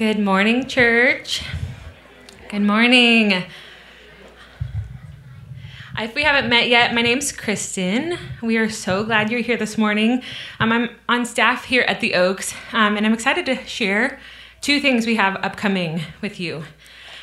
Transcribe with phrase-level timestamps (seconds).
[0.00, 1.42] Good morning, church.
[2.48, 3.44] Good morning.
[5.98, 8.16] If we haven't met yet, my name's Kristen.
[8.40, 10.22] We are so glad you're here this morning.
[10.58, 14.18] Um, I'm on staff here at the Oaks, um, and I'm excited to share
[14.62, 16.64] two things we have upcoming with you.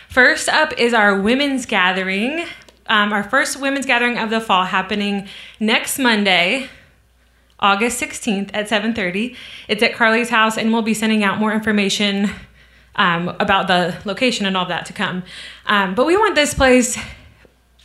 [0.07, 2.46] First up is our women's gathering,
[2.86, 5.28] um, our first women's gathering of the fall happening
[5.59, 6.70] next Monday,
[7.59, 9.36] August 16th at 7:30.
[9.68, 12.30] It's at Carly's house, and we'll be sending out more information
[12.98, 15.24] um, about the location and all that to come.
[15.66, 16.98] Um, but we want this place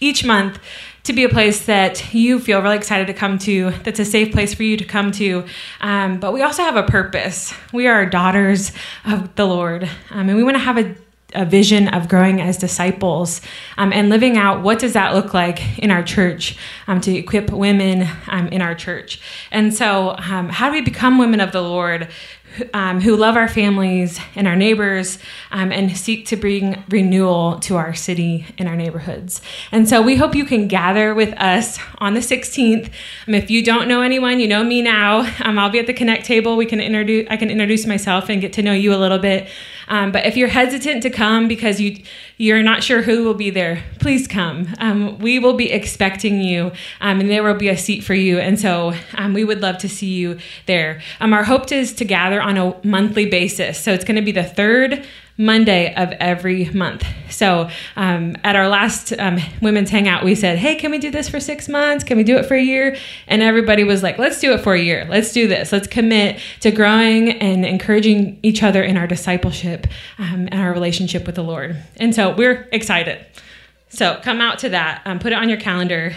[0.01, 0.59] each month
[1.05, 4.33] to be a place that you feel really excited to come to, that's a safe
[4.33, 5.45] place for you to come to.
[5.81, 7.53] Um, but we also have a purpose.
[7.73, 8.73] We are daughters
[9.05, 10.95] of the Lord, um, and we want to have a
[11.35, 13.41] a vision of growing as disciples
[13.79, 17.51] um, and living out what does that look like in our church um, to equip
[17.51, 21.63] women um, in our church and so um, how do we become women of the
[21.63, 22.09] lord
[22.75, 25.19] um, who love our families and our neighbors
[25.51, 29.41] um, and seek to bring renewal to our city and our neighborhoods.
[29.71, 32.91] And so we hope you can gather with us on the 16th.
[33.27, 35.21] Um, if you don't know anyone, you know me now.
[35.45, 36.57] Um, I'll be at the Connect table.
[36.57, 37.27] We can introduce.
[37.31, 39.49] I can introduce myself and get to know you a little bit.
[39.93, 42.03] Um, but if you're hesitant to come because you
[42.39, 44.75] you're not sure who will be there, please come.
[44.79, 48.39] Um, we will be expecting you, um, and there will be a seat for you.
[48.39, 51.03] And so um, we would love to see you there.
[51.21, 53.79] Um, our hope is to gather on a monthly basis.
[53.79, 55.07] So it's going to be the third
[55.43, 57.05] Monday of every month.
[57.31, 61.29] So um, at our last um, women's hangout, we said, Hey, can we do this
[61.29, 62.05] for six months?
[62.05, 62.97] Can we do it for a year?
[63.27, 65.07] And everybody was like, Let's do it for a year.
[65.11, 65.73] Let's do this.
[65.73, 69.87] Let's commit to growing and encouraging each other in our discipleship
[70.19, 71.77] um, and our relationship with the Lord.
[71.97, 73.27] And so we're excited.
[73.93, 76.15] So come out to that, um, put it on your calendar.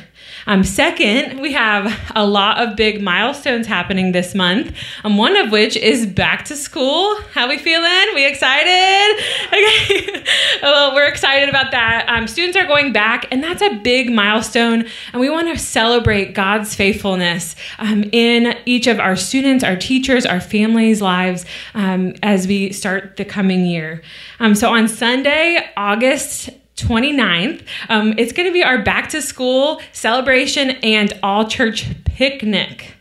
[0.47, 4.73] Um, second, we have a lot of big milestones happening this month.
[5.03, 7.19] Um, one of which is back to school.
[7.33, 8.15] How we feeling?
[8.15, 9.23] We excited?
[9.45, 10.23] Okay.
[10.61, 12.07] well, we're excited about that.
[12.09, 14.85] Um, students are going back, and that's a big milestone.
[15.13, 20.25] And we want to celebrate God's faithfulness um, in each of our students, our teachers,
[20.25, 24.01] our families' lives um, as we start the coming year.
[24.39, 27.65] Um, so on Sunday, August 29th.
[27.89, 32.95] Um, it's going to be our back to school celebration and all church picnic.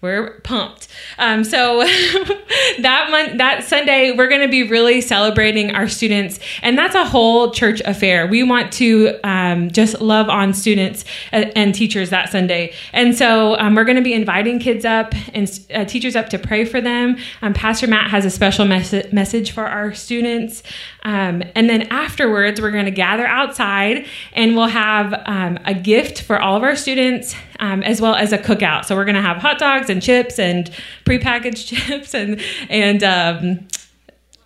[0.00, 0.87] We're pumped.
[1.18, 1.78] Um, so
[2.78, 7.04] that month, that Sunday, we're going to be really celebrating our students, and that's a
[7.04, 8.26] whole church affair.
[8.26, 13.58] We want to um, just love on students and, and, teachers that Sunday, and so
[13.58, 16.80] um, we're going to be inviting kids up and uh, teachers up to pray for
[16.80, 17.16] them.
[17.42, 20.62] Um, Pastor Matt has a special mes- message for our students,
[21.02, 26.22] um, and then afterwards, we're going to gather outside, and we'll have um, a gift
[26.22, 28.84] for all of our students, as well as a cookout.
[28.84, 30.70] So we're going to have hot dogs and chips and
[31.04, 33.66] prepackaged chips and and um,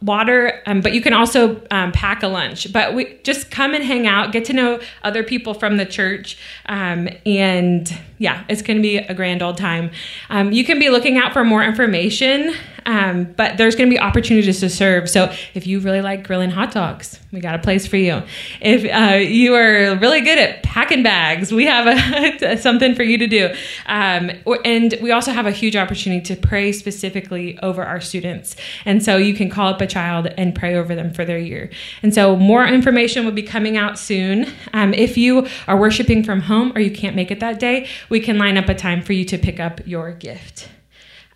[0.02, 2.72] water, um, but you can also um, pack a lunch.
[2.72, 6.36] But we just come and hang out, get to know other people from the church,
[6.66, 9.90] um, and yeah, it's going to be a grand old time.
[10.30, 12.54] Um, you can be looking out for more information,
[12.86, 15.10] um, but there's going to be opportunities to serve.
[15.10, 18.22] So if you really like grilling hot dogs, we got a place for you.
[18.60, 23.18] If uh, you are really good at packing bags, we have a, something for you
[23.18, 23.54] to do.
[23.86, 24.30] Um,
[24.64, 28.54] and we also have a huge opportunity to pray specifically over our students.
[28.84, 31.70] And so you can call up a child and pray over them for their year.
[32.02, 34.46] And so more information will be coming out soon.
[34.72, 38.20] Um, if you are worshiping from home or you can't make it that day, we
[38.20, 40.68] can line up a time for you to pick up your gift.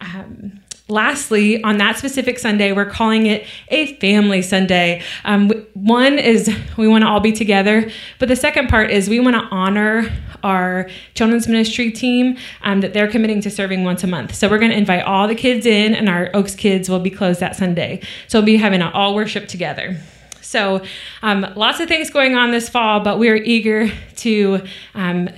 [0.02, 5.02] Um, lastly, on that specific Sunday, we're calling it a family Sunday.
[5.24, 9.20] Um, one is we want to all be together, but the second part is we
[9.20, 14.06] want to honor our children's ministry team um, that they're committing to serving once a
[14.06, 14.34] month.
[14.34, 17.10] So we're going to invite all the kids in, and our Oaks kids will be
[17.10, 18.02] closed that Sunday.
[18.28, 19.98] So we'll be having an all worship together.
[20.42, 20.84] So,
[21.22, 24.62] um, lots of things going on this fall, but we're eager to
[24.94, 25.28] um,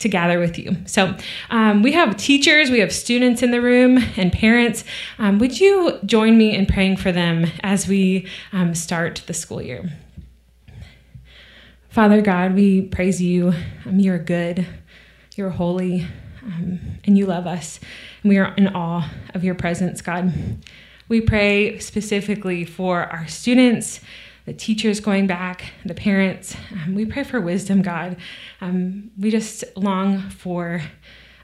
[0.00, 0.76] to gather with you.
[0.86, 1.14] So
[1.50, 4.82] um, we have teachers, we have students in the room, and parents.
[5.18, 9.62] Um, would you join me in praying for them as we um, start the school
[9.62, 9.90] year?
[11.90, 13.52] Father God, we praise you.
[13.84, 14.66] Um, you're good,
[15.36, 16.06] you're holy,
[16.44, 17.78] um, and you love us.
[18.22, 20.32] And we are in awe of your presence, God.
[21.08, 24.00] We pray specifically for our students
[24.50, 26.56] the teachers going back, the parents.
[26.72, 28.16] Um, we pray for wisdom, God.
[28.60, 30.82] Um, we just long for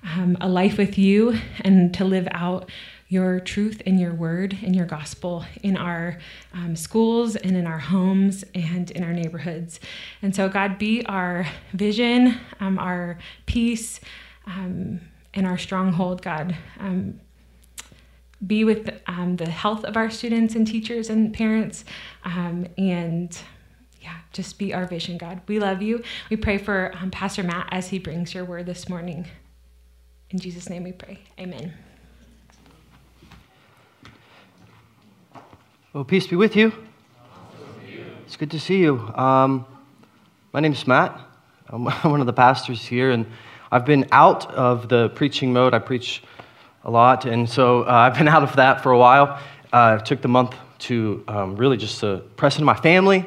[0.03, 2.69] um, a life with you and to live out
[3.07, 6.19] your truth and your word and your gospel in our
[6.53, 9.79] um, schools and in our homes and in our neighborhoods.
[10.21, 14.01] And so, God, be our vision, um, our peace,
[14.49, 15.01] um,
[15.33, 16.57] and our stronghold, God
[18.45, 21.85] be with um, the health of our students and teachers and parents.
[22.25, 23.37] Um, and
[24.01, 25.41] yeah, just be our vision, God.
[25.47, 26.03] We love you.
[26.31, 29.27] We pray for um, Pastor Matt as he brings your word this morning.
[30.31, 31.21] In Jesus' name we pray.
[31.39, 31.73] Amen.
[35.93, 36.73] Well, peace be with you.
[38.27, 38.99] It's good to see you.
[39.15, 39.65] Um,
[40.53, 41.19] my name is Matt.
[41.69, 43.27] I'm one of the pastors here, and
[43.73, 45.75] I've been out of the preaching mode.
[45.75, 46.23] I preach
[46.87, 49.39] a lot, and so uh, I've been out of that for a while.
[49.71, 53.27] Uh, took the month to um, really just to press into my family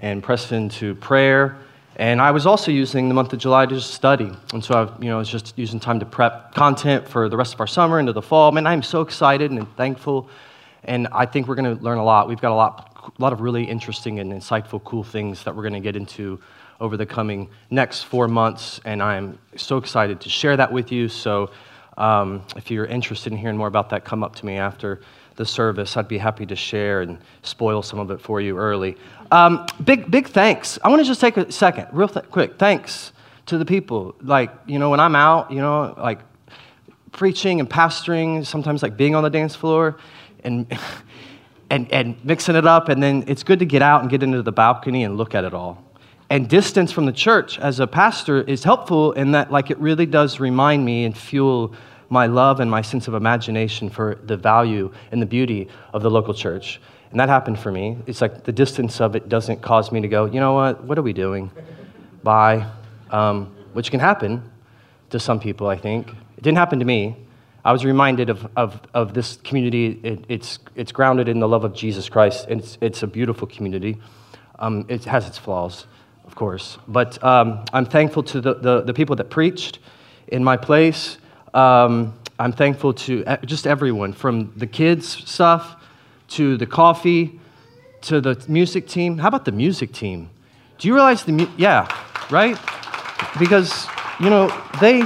[0.00, 1.56] and press into prayer.
[1.96, 4.32] And I was also using the month of July to just study.
[4.52, 7.54] And so I you know, was just using time to prep content for the rest
[7.54, 8.50] of our summer into the fall.
[8.50, 10.28] Man, I'm so excited and thankful
[10.84, 12.28] and I think we're going to learn a lot.
[12.28, 15.62] We've got a lot, a lot of really interesting and insightful, cool things that we're
[15.62, 16.40] going to get into
[16.80, 21.08] over the coming next four months, and I'm so excited to share that with you.
[21.08, 21.50] So,
[21.96, 25.00] um, if you're interested in hearing more about that, come up to me after
[25.36, 25.96] the service.
[25.96, 28.96] I'd be happy to share and spoil some of it for you early.
[29.30, 30.78] Um, big, big thanks.
[30.84, 32.58] I want to just take a second, real th- quick.
[32.58, 33.12] Thanks
[33.46, 34.14] to the people.
[34.22, 36.20] Like, you know, when I'm out, you know, like
[37.12, 39.96] preaching and pastoring, sometimes like being on the dance floor
[40.42, 40.66] and,
[41.70, 42.88] and, and mixing it up.
[42.88, 45.44] And then it's good to get out and get into the balcony and look at
[45.44, 45.82] it all.
[46.34, 50.04] And distance from the church as a pastor is helpful in that, like, it really
[50.04, 51.72] does remind me and fuel
[52.10, 56.10] my love and my sense of imagination for the value and the beauty of the
[56.10, 56.80] local church.
[57.12, 57.98] And that happened for me.
[58.08, 60.98] It's like the distance of it doesn't cause me to go, you know what, what
[60.98, 61.52] are we doing?
[62.24, 62.68] Bye.
[63.12, 64.42] Um, which can happen
[65.10, 66.08] to some people, I think.
[66.08, 67.16] It didn't happen to me.
[67.64, 70.00] I was reminded of, of, of this community.
[70.02, 72.48] It, it's, it's grounded in the love of Jesus Christ.
[72.48, 73.98] And it's, it's a beautiful community.
[74.58, 75.86] Um, it has its flaws,
[76.26, 76.78] of course.
[76.88, 79.78] But um, I'm thankful to the, the, the, people that preached
[80.28, 81.18] in my place.
[81.52, 85.76] Um, I'm thankful to just everyone, from the kids' stuff
[86.28, 87.40] to the coffee
[88.02, 89.18] to the music team.
[89.18, 90.28] How about the music team?
[90.78, 91.88] Do you realize the, mu- yeah,
[92.30, 92.58] right?
[93.38, 93.86] Because,
[94.20, 95.04] you know, they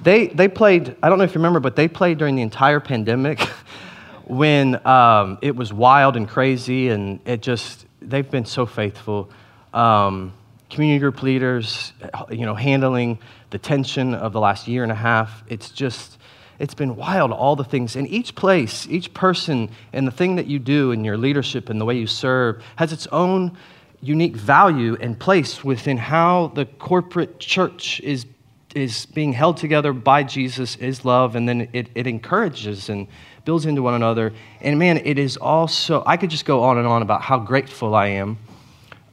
[0.00, 2.80] they, they played, I don't know if you remember, but they played during the entire
[2.80, 3.40] pandemic
[4.24, 9.30] when um, it was wild and crazy, and it just, they've been so faithful.
[9.76, 10.32] Um,
[10.70, 11.92] community group leaders,
[12.30, 13.18] you know, handling
[13.50, 15.44] the tension of the last year and a half.
[15.48, 16.18] It's just,
[16.58, 17.94] it's been wild, all the things.
[17.94, 21.80] And each place, each person, and the thing that you do in your leadership and
[21.80, 23.56] the way you serve has its own
[24.00, 28.26] unique value and place within how the corporate church is
[28.74, 33.08] is being held together by Jesus is love, and then it, it encourages and
[33.46, 34.34] builds into one another.
[34.60, 37.94] And man, it is also, I could just go on and on about how grateful
[37.94, 38.36] I am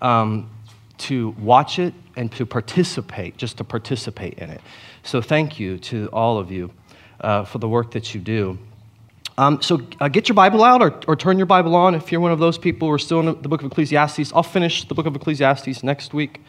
[0.01, 0.49] um,
[1.03, 4.61] to watch it and to participate, just to participate in it.
[5.03, 6.71] So thank you to all of you
[7.19, 8.57] uh, for the work that you do.
[9.37, 12.21] Um, so uh, get your Bible out or, or turn your Bible on if you're
[12.21, 12.87] one of those people.
[12.87, 14.31] We're still in the book of Ecclesiastes.
[14.33, 16.41] I'll finish the book of Ecclesiastes next week.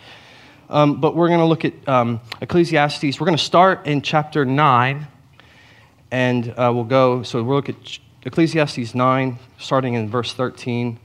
[0.68, 3.20] Um, but we're going to look at um, Ecclesiastes.
[3.20, 5.06] We're going to start in chapter 9,
[6.10, 7.22] and uh, we'll go.
[7.22, 10.98] So we'll look at Ecclesiastes 9, starting in verse 13,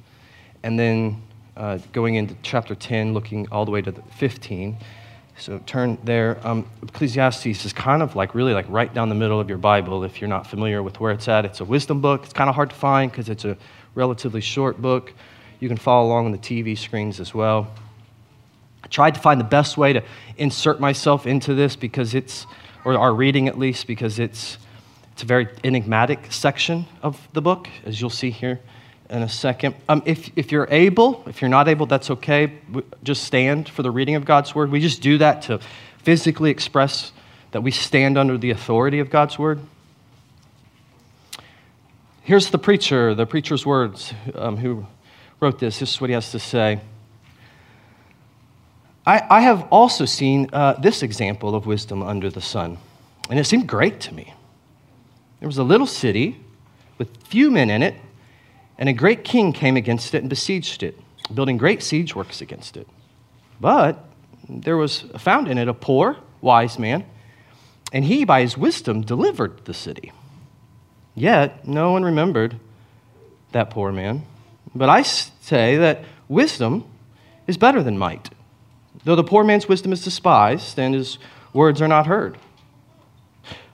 [0.64, 1.22] and then
[1.60, 4.78] uh, going into chapter 10, looking all the way to 15.
[5.38, 6.40] So turn there.
[6.48, 10.04] Um, Ecclesiastes is kind of like really like right down the middle of your Bible
[10.04, 11.46] if you're not familiar with where it's at.
[11.46, 12.24] It's a wisdom book.
[12.24, 13.58] It's kind of hard to find because it's a
[13.94, 15.14] relatively short book.
[15.60, 17.68] You can follow along on the TV screens as well.
[18.84, 20.04] I tried to find the best way to
[20.38, 22.46] insert myself into this because it's,
[22.86, 24.58] or our reading at least, because it's,
[25.12, 28.62] it's a very enigmatic section of the book, as you'll see here
[29.10, 29.76] in a second.
[29.88, 32.54] Um, if, if you're able, if you're not able, that's okay.
[33.04, 34.72] Just stand for the reading of God's word.
[34.72, 35.60] We just do that to
[36.04, 37.12] physically express
[37.52, 39.60] that we stand under the authority of God's word.
[42.24, 44.86] Here's the preacher, the preacher's words, um, who
[45.40, 45.80] wrote this.
[45.80, 46.80] This is what he has to say.
[49.06, 52.78] I, I have also seen uh, this example of wisdom under the sun,
[53.32, 54.32] and it seemed great to me.
[55.40, 56.38] There was a little city
[57.00, 57.96] with few men in it,
[58.80, 61.00] and a great king came against it and besieged it,
[61.34, 62.88] building great siege works against it.
[63.62, 64.04] But
[64.50, 67.06] there was found in it a poor, wise man,
[67.94, 70.12] and he, by his wisdom, delivered the city.
[71.14, 72.60] Yet no one remembered
[73.52, 74.26] that poor man.
[74.74, 76.86] But I say that wisdom
[77.46, 78.30] is better than might
[79.04, 81.18] though the poor man's wisdom is despised and his
[81.54, 82.38] words are not heard.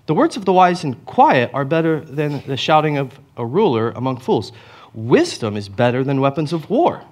[0.05, 3.91] The words of the wise and quiet are better than the shouting of a ruler
[3.91, 4.51] among fools.
[4.95, 7.03] Wisdom is better than weapons of war,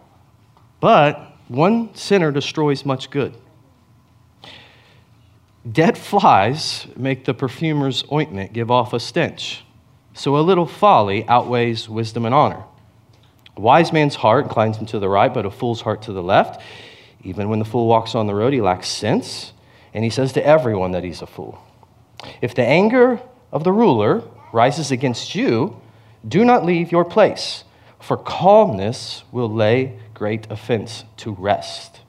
[0.79, 3.35] but one sinner destroys much good.
[5.69, 9.65] Dead flies make the perfumer's ointment give off a stench,
[10.13, 12.63] So a little folly outweighs wisdom and honor.
[13.57, 16.23] A wise man's heart inclines him to the right, but a fool's heart to the
[16.23, 16.61] left.
[17.23, 19.53] Even when the fool walks on the road, he lacks sense,
[19.93, 21.61] and he says to everyone that he's a fool.
[22.41, 23.19] If the anger
[23.51, 24.23] of the ruler
[24.53, 25.81] rises against you,
[26.27, 27.63] do not leave your place,
[28.03, 32.01] for calmness will lay great offense to rest.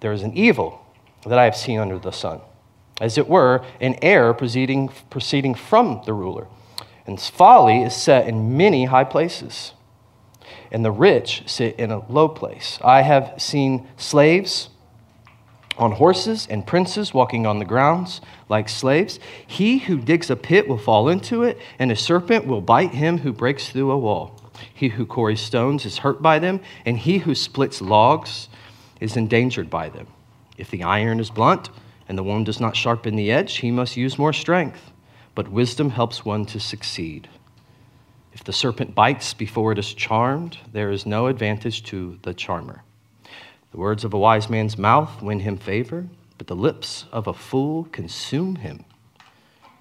[0.00, 0.84] There is an evil
[1.26, 2.42] that I have seen under the sun,
[3.00, 6.46] as it were, an error proceeding, proceeding from the ruler.
[7.06, 9.72] And folly is set in many high places,
[10.70, 12.78] and the rich sit in a low place.
[12.84, 14.68] I have seen slaves
[15.78, 19.18] on horses and princes walking on the grounds like slaves.
[19.46, 23.18] He who digs a pit will fall into it, and a serpent will bite him
[23.18, 24.39] who breaks through a wall.
[24.72, 28.48] He who quarries stones is hurt by them, and he who splits logs
[29.00, 30.06] is endangered by them.
[30.56, 31.70] If the iron is blunt
[32.08, 34.92] and the one does not sharpen the edge, he must use more strength.
[35.34, 37.28] But wisdom helps one to succeed.
[38.32, 42.82] If the serpent bites before it is charmed, there is no advantage to the charmer.
[43.70, 47.34] The words of a wise man's mouth win him favor, but the lips of a
[47.34, 48.84] fool consume him.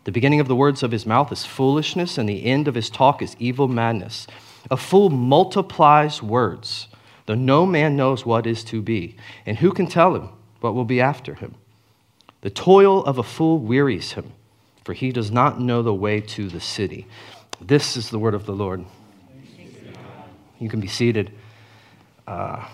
[0.04, 2.90] The beginning of the words of his mouth is foolishness, and the end of his
[2.90, 4.28] talk is evil madness.
[4.70, 6.88] A fool multiplies words,
[7.26, 10.86] though no man knows what is to be, and who can tell him what will
[10.86, 11.56] be after him?
[12.42, 14.32] The toil of a fool wearies him,
[14.84, 17.08] for he does not know the way to the city.
[17.62, 18.86] This is the word of the Lord.
[20.60, 21.32] You can be seated.
[22.28, 22.66] Uh,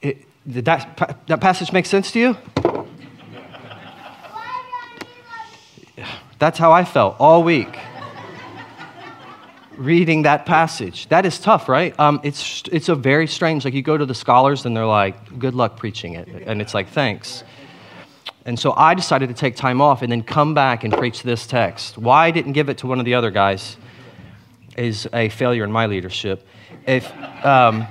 [0.00, 2.36] it, did that, that passage make sense to you?
[6.38, 7.78] That's how I felt all week
[9.76, 11.08] reading that passage.
[11.08, 11.98] That is tough, right?
[11.98, 15.38] Um, it's, it's a very strange, like you go to the scholars and they're like,
[15.38, 16.28] good luck preaching it.
[16.46, 17.44] And it's like, thanks.
[18.46, 21.46] And so I decided to take time off and then come back and preach this
[21.46, 21.96] text.
[21.96, 23.76] Why I didn't give it to one of the other guys
[24.76, 26.46] is a failure in my leadership.
[26.86, 27.10] If,
[27.44, 27.86] um,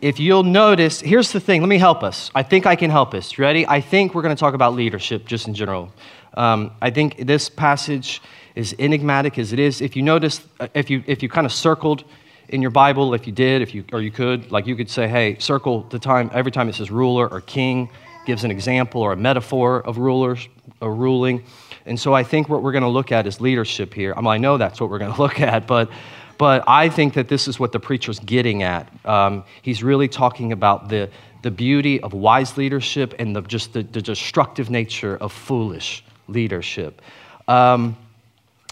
[0.00, 1.60] if you'll notice, here's the thing.
[1.60, 2.30] Let me help us.
[2.34, 3.38] I think I can help us.
[3.38, 3.66] Ready?
[3.66, 5.92] I think we're going to talk about leadership just in general.
[6.34, 8.22] Um, I think this passage
[8.60, 9.80] is enigmatic as it is.
[9.80, 12.04] If you notice, uh, if you if you kind of circled
[12.48, 15.08] in your Bible, if you did, if you or you could, like you could say,
[15.08, 17.88] hey, circle the time every time it says ruler or king,
[18.26, 20.48] gives an example or a metaphor of rulers
[20.82, 21.42] a ruling.
[21.86, 24.12] And so I think what we're going to look at is leadership here.
[24.16, 25.90] I mean, I know that's what we're going to look at, but
[26.38, 28.88] but I think that this is what the preacher's getting at.
[29.04, 31.10] Um, he's really talking about the,
[31.42, 37.02] the beauty of wise leadership and the, just the, the destructive nature of foolish leadership.
[37.46, 37.94] Um,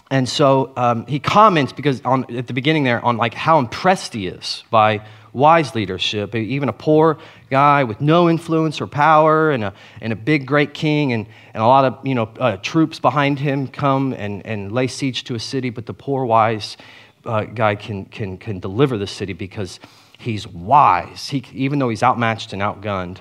[0.09, 4.13] and so um, he comments because on, at the beginning there on like how impressed
[4.13, 6.35] he is by wise leadership.
[6.35, 7.17] Even a poor
[7.49, 11.61] guy with no influence or power and a, and a big, great king and, and
[11.61, 15.35] a lot of you know, uh, troops behind him come and, and lay siege to
[15.35, 16.77] a city, but the poor, wise
[17.25, 19.79] uh, guy can, can, can deliver the city because
[20.17, 23.17] he's wise, he, even though he's outmatched and outgunned.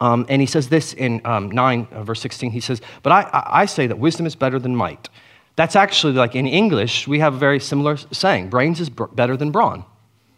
[0.00, 2.52] Um, and he says this in um, 9, uh, verse 16.
[2.52, 5.08] He says, But I, I say that wisdom is better than might.
[5.58, 9.50] That's actually like in English, we have a very similar saying brains is better than
[9.50, 9.84] brawn,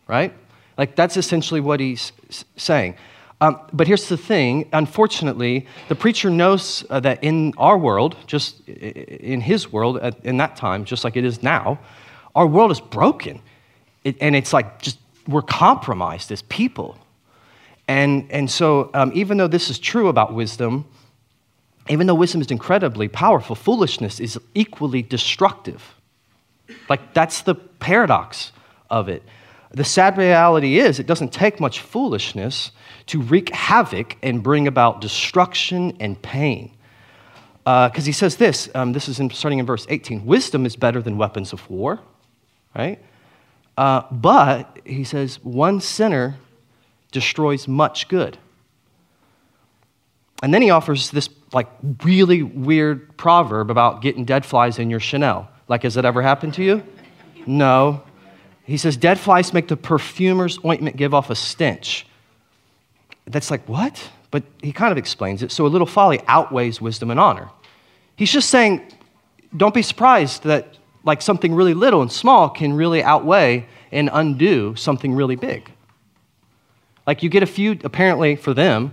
[0.09, 0.33] right?
[0.79, 2.13] Like that's essentially what he's
[2.57, 2.95] saying.
[3.43, 8.67] Um, but here's the thing unfortunately, the preacher knows uh, that in our world, just
[8.67, 11.79] in his world at, in that time, just like it is now,
[12.35, 13.43] our world is broken.
[14.05, 14.99] It, and it's like just
[15.29, 16.97] we're compromised as people.
[17.87, 20.87] And, and so, um, even though this is true about wisdom,
[21.91, 25.95] even though wisdom is incredibly powerful, foolishness is equally destructive.
[26.89, 28.53] Like, that's the paradox
[28.89, 29.23] of it.
[29.73, 32.71] The sad reality is, it doesn't take much foolishness
[33.07, 36.73] to wreak havoc and bring about destruction and pain.
[37.65, 40.77] Because uh, he says this, um, this is in, starting in verse 18 Wisdom is
[40.77, 42.01] better than weapons of war,
[42.77, 42.99] right?
[43.77, 46.37] Uh, but, he says, one sinner
[47.11, 48.39] destroys much good.
[50.43, 51.69] And then he offers this like
[52.05, 55.49] really weird proverb about getting dead flies in your Chanel.
[55.69, 56.83] Like, has that ever happened to you?
[57.47, 58.03] No.
[58.65, 62.07] He says, dead flies make the perfumer's ointment give off a stench.
[63.27, 64.11] That's like, what?
[64.31, 65.51] But he kind of explains it.
[65.51, 67.51] So a little folly outweighs wisdom and honor.
[68.17, 68.93] He's just saying,
[69.57, 74.77] don't be surprised that like something really little and small can really outweigh and undo
[74.77, 75.71] something really big.
[77.07, 78.93] Like you get a few, apparently for them,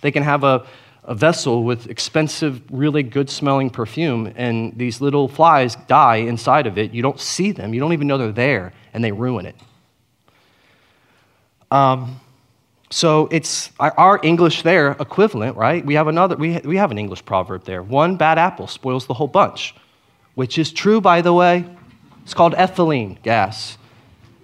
[0.00, 0.66] they can have a,
[1.04, 6.78] a vessel with expensive, really good smelling perfume, and these little flies die inside of
[6.78, 6.92] it.
[6.92, 9.56] You don't see them, you don't even know they're there, and they ruin it.
[11.70, 12.20] Um,
[12.90, 15.84] so it's our English there equivalent, right?
[15.84, 17.82] We have another, we, we have an English proverb there.
[17.82, 19.74] One bad apple spoils the whole bunch.
[20.34, 21.64] which is true, by the way.
[22.22, 23.78] It's called ethylene gas.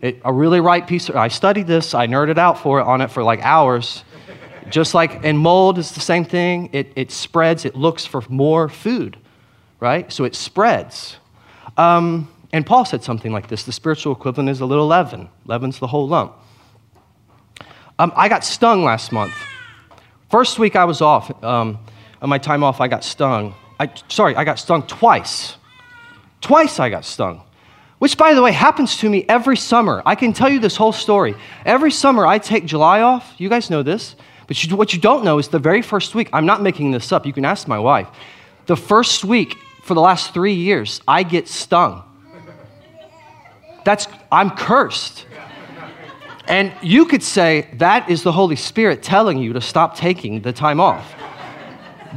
[0.01, 3.01] It, a really right piece of, I studied this, I nerded out for it on
[3.01, 4.05] it for like hours.
[4.69, 6.71] Just like in mold is the same thing.
[6.73, 9.17] It, it spreads, it looks for more food,
[9.81, 10.11] right?
[10.13, 11.17] So it spreads.
[11.77, 15.29] Um, and Paul said something like this the spiritual equivalent is a little leaven.
[15.47, 16.35] Leaven's the whole lump.
[17.99, 19.35] Um, I got stung last month.
[20.31, 21.79] First week I was off, um,
[22.23, 23.55] on my time off, I got stung.
[23.79, 25.57] I, sorry, I got stung twice.
[26.41, 27.43] Twice I got stung.
[27.99, 30.03] Which, by the way, happens to me every summer.
[30.07, 31.35] I can tell you this whole story.
[31.67, 33.35] Every summer I take July off.
[33.37, 34.17] You guys know this.
[34.51, 37.13] But you, what you don't know is the very first week, I'm not making this
[37.13, 38.09] up, you can ask my wife.
[38.67, 42.03] The first week for the last three years, I get stung.
[43.85, 45.25] That's, I'm cursed.
[46.49, 50.53] And you could say that is the Holy Spirit telling you to stop taking the
[50.53, 51.15] time off.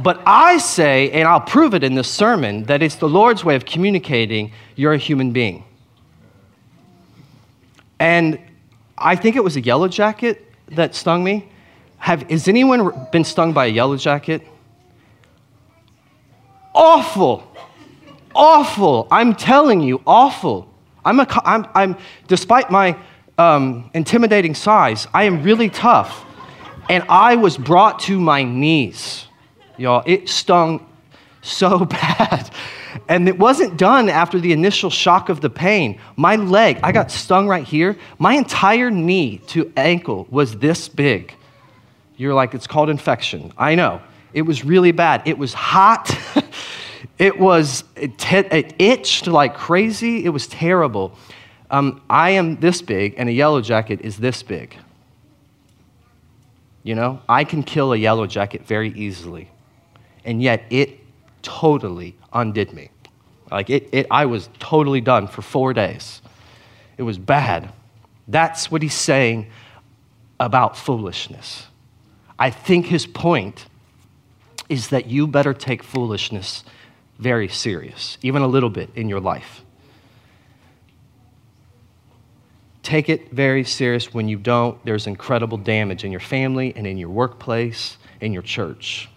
[0.02, 3.54] But I say, and I'll prove it in this sermon, that it's the Lord's way
[3.54, 5.62] of communicating you're a human being.
[8.00, 8.40] And
[8.98, 11.48] I think it was a yellow jacket that stung me.
[12.04, 14.42] Have, has anyone been stung by a yellow jacket?
[16.74, 17.50] Awful.
[18.34, 19.08] Awful.
[19.10, 20.68] I'm telling you, awful.
[21.02, 21.96] I'm, a, I'm, I'm
[22.28, 22.94] despite my
[23.38, 26.26] um, intimidating size, I am really tough.
[26.90, 29.26] And I was brought to my knees.
[29.78, 30.86] Y'all, it stung
[31.40, 32.50] so bad.
[33.08, 35.98] And it wasn't done after the initial shock of the pain.
[36.16, 37.96] My leg, I got stung right here.
[38.18, 41.34] My entire knee to ankle was this big.
[42.16, 43.52] You're like, it's called infection.
[43.58, 44.00] I know.
[44.32, 45.22] It was really bad.
[45.26, 46.16] It was hot.
[47.18, 50.24] it was, it, t- it, itched like crazy.
[50.24, 51.16] It was terrible.
[51.70, 54.76] Um, I am this big, and a yellow jacket is this big.
[56.82, 59.50] You know, I can kill a yellow jacket very easily.
[60.24, 61.00] And yet it
[61.42, 62.90] totally undid me.
[63.50, 66.22] Like it, it I was totally done for four days.
[66.96, 67.72] It was bad.
[68.28, 69.50] That's what he's saying
[70.40, 71.66] about foolishness.
[72.38, 73.66] I think his point
[74.68, 76.64] is that you better take foolishness
[77.18, 79.62] very serious, even a little bit in your life.
[82.82, 84.12] Take it very serious.
[84.12, 88.42] When you don't, there's incredible damage in your family and in your workplace, in your
[88.42, 89.08] church.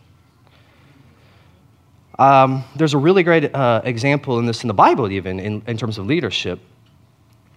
[2.18, 5.78] Um, there's a really great uh, example in this in the Bible, even in, in
[5.78, 6.60] terms of leadership,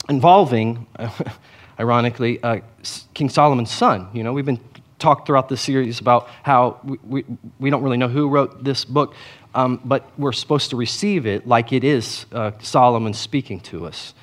[0.09, 0.87] involving,
[1.81, 2.61] ironically, uh,
[3.15, 4.09] King Solomon's son.
[4.13, 4.61] You know, we've been
[5.01, 7.25] talked throughout this series about how we, we,
[7.59, 9.15] we don't really know who wrote this book,
[9.55, 14.15] um, but we're supposed to receive it like it is uh, Solomon speaking to us,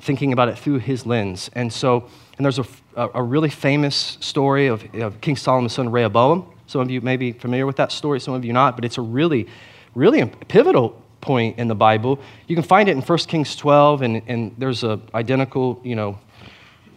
[0.00, 1.50] thinking about it through his lens.
[1.54, 2.66] And so, and there's a,
[2.96, 6.50] a really famous story of, of King Solomon's son Rehoboam.
[6.66, 8.98] Some of you may be familiar with that story, some of you not, but it's
[8.98, 9.48] a really,
[9.94, 12.18] really pivotal point in the Bible.
[12.46, 16.18] You can find it in 1 Kings 12, and, and there's a identical, you know,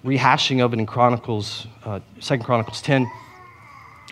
[0.06, 3.10] rehashing of it in Chronicles, uh, 2 Chronicles 10.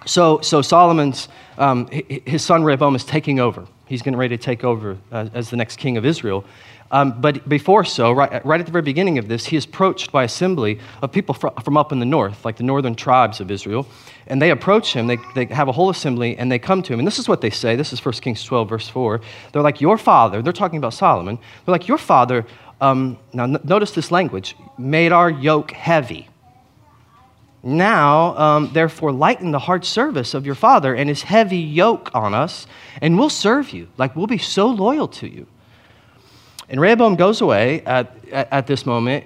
[0.05, 3.67] So, so Solomon's, um, his son Rehoboam is taking over.
[3.85, 6.43] He's getting ready to take over uh, as the next king of Israel.
[6.91, 10.11] Um, but before so, right, right, at the very beginning of this, he is approached
[10.11, 13.49] by assembly of people from, from up in the north, like the northern tribes of
[13.49, 13.87] Israel.
[14.27, 16.99] And they approach him, they, they have a whole assembly, and they come to him.
[16.99, 17.77] And this is what they say.
[17.77, 19.21] This is 1 Kings 12, verse 4.
[19.53, 21.37] They're like, Your father, they're talking about Solomon.
[21.65, 22.45] They're like, Your father,
[22.81, 26.27] um, now n- notice this language, made our yoke heavy.
[27.63, 32.33] Now, um, therefore, lighten the hard service of your father and his heavy yoke on
[32.33, 32.65] us,
[33.01, 33.87] and we'll serve you.
[33.97, 35.45] Like, we'll be so loyal to you.
[36.69, 39.25] And Rehoboam goes away at, at, at this moment.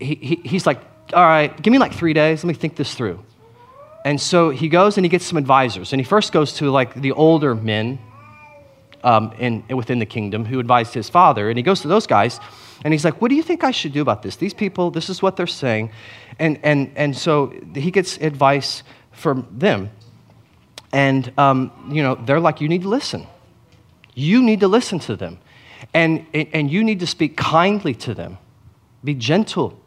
[0.00, 0.80] He, he, he's like,
[1.12, 2.42] All right, give me like three days.
[2.42, 3.22] Let me think this through.
[4.04, 5.92] And so he goes and he gets some advisors.
[5.92, 7.98] And he first goes to like the older men
[9.02, 11.48] um, in, within the kingdom who advised his father.
[11.48, 12.38] And he goes to those guys
[12.84, 14.36] and he's like, What do you think I should do about this?
[14.36, 15.90] These people, this is what they're saying.
[16.38, 19.90] And, and, and so he gets advice from them.
[20.92, 23.26] And, um, you know, they're like, You need to listen.
[24.14, 25.38] You need to listen to them.
[25.92, 28.38] And, and you need to speak kindly to them.
[29.02, 29.78] Be gentle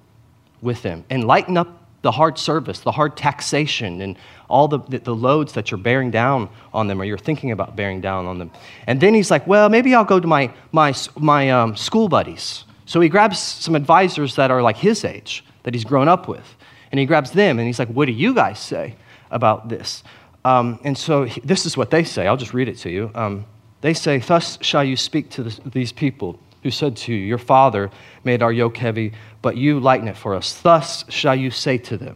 [0.62, 4.16] with them and lighten up the hard service, the hard taxation, and
[4.50, 8.00] all the, the, loads that you're bearing down on them or you're thinking about bearing
[8.00, 8.52] down on them.
[8.86, 12.64] And then he's like, well, maybe I'll go to my, my, my um, school buddies.
[12.86, 16.56] So he grabs some advisors that are like his age, that he's grown up with.
[16.94, 18.96] And he grabs them and he's like, what do you guys say
[19.30, 20.02] about this?
[20.46, 22.26] Um, and so he, this is what they say.
[22.26, 23.12] I'll just read it to you.
[23.14, 23.46] Um,
[23.82, 27.92] they say, Thus shall you speak to these people who said to you, Your father
[28.24, 30.58] made our yoke heavy, but you lighten it for us.
[30.62, 32.16] Thus shall you say to them,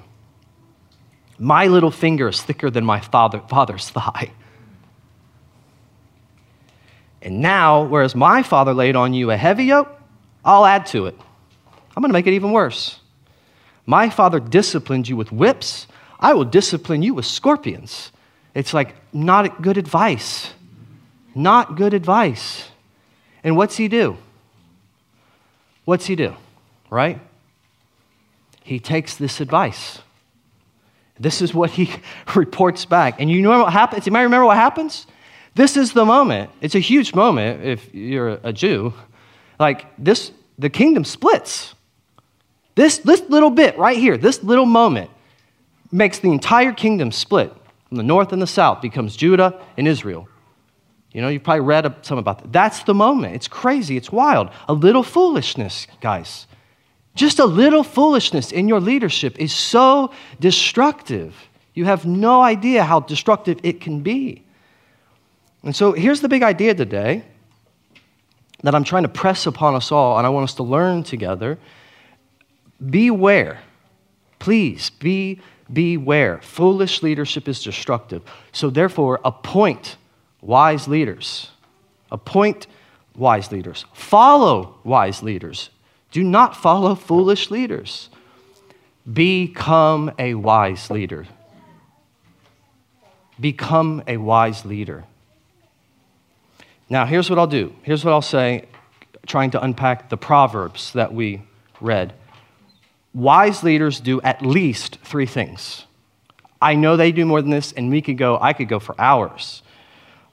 [1.37, 4.31] My little finger is thicker than my father, father's thigh.
[7.21, 9.89] And now, whereas my father laid on you a heavy yoke,
[10.45, 11.19] I'll add to it.
[11.97, 13.01] I'm going to make it even worse.
[13.91, 15.85] My father disciplined you with whips,
[16.17, 18.13] I will discipline you with scorpions.
[18.55, 20.53] It's like not good advice.
[21.35, 22.69] Not good advice.
[23.43, 24.17] And what's he do?
[25.83, 26.37] What's he do?
[26.89, 27.19] Right?
[28.63, 29.99] He takes this advice.
[31.19, 31.93] This is what he
[32.33, 33.19] reports back.
[33.19, 34.05] And you know what happens?
[34.05, 35.05] You might remember what happens?
[35.55, 36.49] This is the moment.
[36.61, 38.93] It's a huge moment if you're a Jew.
[39.59, 41.75] Like this, the kingdom splits.
[42.81, 45.11] This, this little bit right here, this little moment,
[45.91, 47.53] makes the entire kingdom split
[47.87, 50.27] from the north and the south, becomes Judah and Israel.
[51.11, 52.51] You know, you've probably read some about that.
[52.51, 53.35] That's the moment.
[53.35, 53.97] It's crazy.
[53.97, 54.49] It's wild.
[54.67, 56.47] A little foolishness, guys.
[57.13, 61.35] Just a little foolishness in your leadership is so destructive.
[61.75, 64.43] You have no idea how destructive it can be.
[65.61, 67.25] And so here's the big idea today
[68.63, 71.59] that I'm trying to press upon us all, and I want us to learn together.
[72.89, 73.59] Beware.
[74.39, 75.41] Please be
[75.71, 76.39] beware.
[76.41, 78.23] Foolish leadership is destructive.
[78.51, 79.97] So therefore, appoint
[80.41, 81.51] wise leaders.
[82.11, 82.67] Appoint
[83.15, 83.85] wise leaders.
[83.93, 85.69] Follow wise leaders.
[86.11, 88.09] Do not follow foolish leaders.
[89.11, 91.25] Become a wise leader.
[93.39, 95.05] Become a wise leader.
[96.89, 97.73] Now, here's what I'll do.
[97.83, 98.65] Here's what I'll say,
[99.25, 101.41] trying to unpack the Proverbs that we
[101.79, 102.13] read.
[103.13, 105.85] Wise leaders do at least three things.
[106.61, 108.99] I know they do more than this, and we could go, I could go for
[108.99, 109.63] hours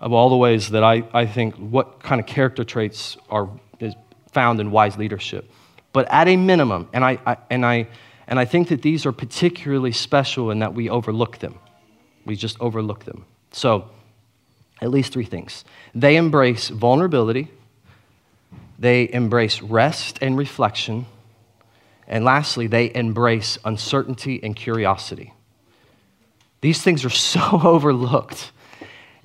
[0.01, 3.49] of all the ways that I, I think what kind of character traits are
[3.81, 3.95] is
[4.33, 5.51] found in wise leadership.
[5.93, 7.89] But at a minimum, and I, I, and, I,
[8.27, 11.59] and I think that these are particularly special in that we overlook them.
[12.25, 13.25] We just overlook them.
[13.53, 13.91] So,
[14.81, 15.65] at least three things.
[15.95, 17.51] They embrace vulnerability,
[18.79, 21.07] they embrace rest and reflection,
[22.09, 25.35] and lastly, they embrace uncertainty and curiosity.
[26.63, 28.51] These things are so overlooked.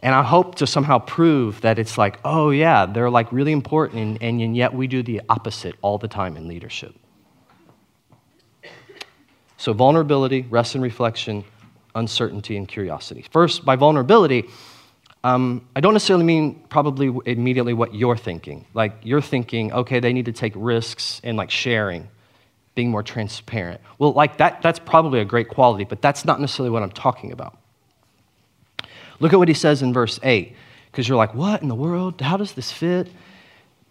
[0.01, 4.17] And I hope to somehow prove that it's like, oh, yeah, they're like really important,
[4.21, 6.93] and, and yet we do the opposite all the time in leadership.
[9.55, 11.45] So, vulnerability, rest and reflection,
[11.95, 13.23] uncertainty, and curiosity.
[13.31, 14.49] First, by vulnerability,
[15.23, 18.65] um, I don't necessarily mean probably immediately what you're thinking.
[18.73, 22.09] Like, you're thinking, okay, they need to take risks and like sharing,
[22.75, 23.81] being more transparent.
[23.99, 27.31] Well, like that, that's probably a great quality, but that's not necessarily what I'm talking
[27.31, 27.57] about.
[29.19, 30.55] Look at what he says in verse 8,
[30.91, 32.19] because you're like, what in the world?
[32.19, 33.09] How does this fit?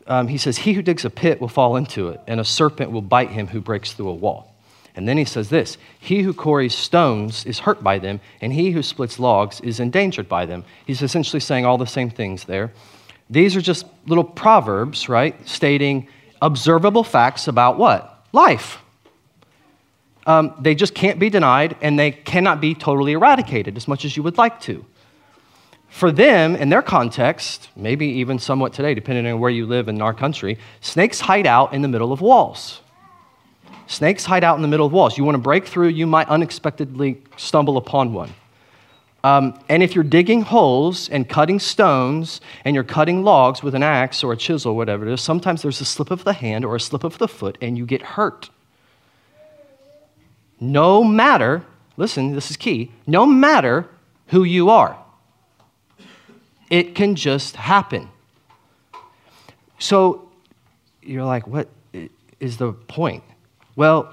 [0.07, 2.91] Um, he says, He who digs a pit will fall into it, and a serpent
[2.91, 4.55] will bite him who breaks through a wall.
[4.95, 8.73] And then he says this He who quarries stones is hurt by them, and he
[8.73, 10.65] who splits logs is endangered by them.
[10.87, 12.73] He's essentially saying all the same things there.
[13.31, 15.37] These are just little proverbs, right?
[15.49, 16.09] Stating
[16.43, 18.12] observable facts about what?
[18.33, 18.79] Life.
[20.27, 24.17] Um, they just can't be denied, and they cannot be totally eradicated as much as
[24.17, 24.85] you would like to
[25.93, 30.01] for them, in their context, maybe even somewhat today, depending on where you live in
[30.01, 32.81] our country, snakes hide out in the middle of walls.
[33.89, 35.19] Snakes hide out in the middle of walls.
[35.19, 38.33] You want to break through, you might unexpectedly stumble upon one.
[39.25, 43.83] Um, and if you're digging holes and cutting stones and you're cutting logs with an
[43.83, 46.65] axe or a chisel, or whatever it is, sometimes there's a slip of the hand
[46.65, 48.51] or a slip of the foot and you get hurt.
[50.59, 51.65] No matter,
[51.97, 53.89] listen, this is key, no matter
[54.29, 54.99] who you are.
[56.69, 58.09] It can just happen.
[59.79, 60.29] So
[61.03, 61.69] you're like, what
[62.41, 63.23] is the point?
[63.77, 64.13] Well,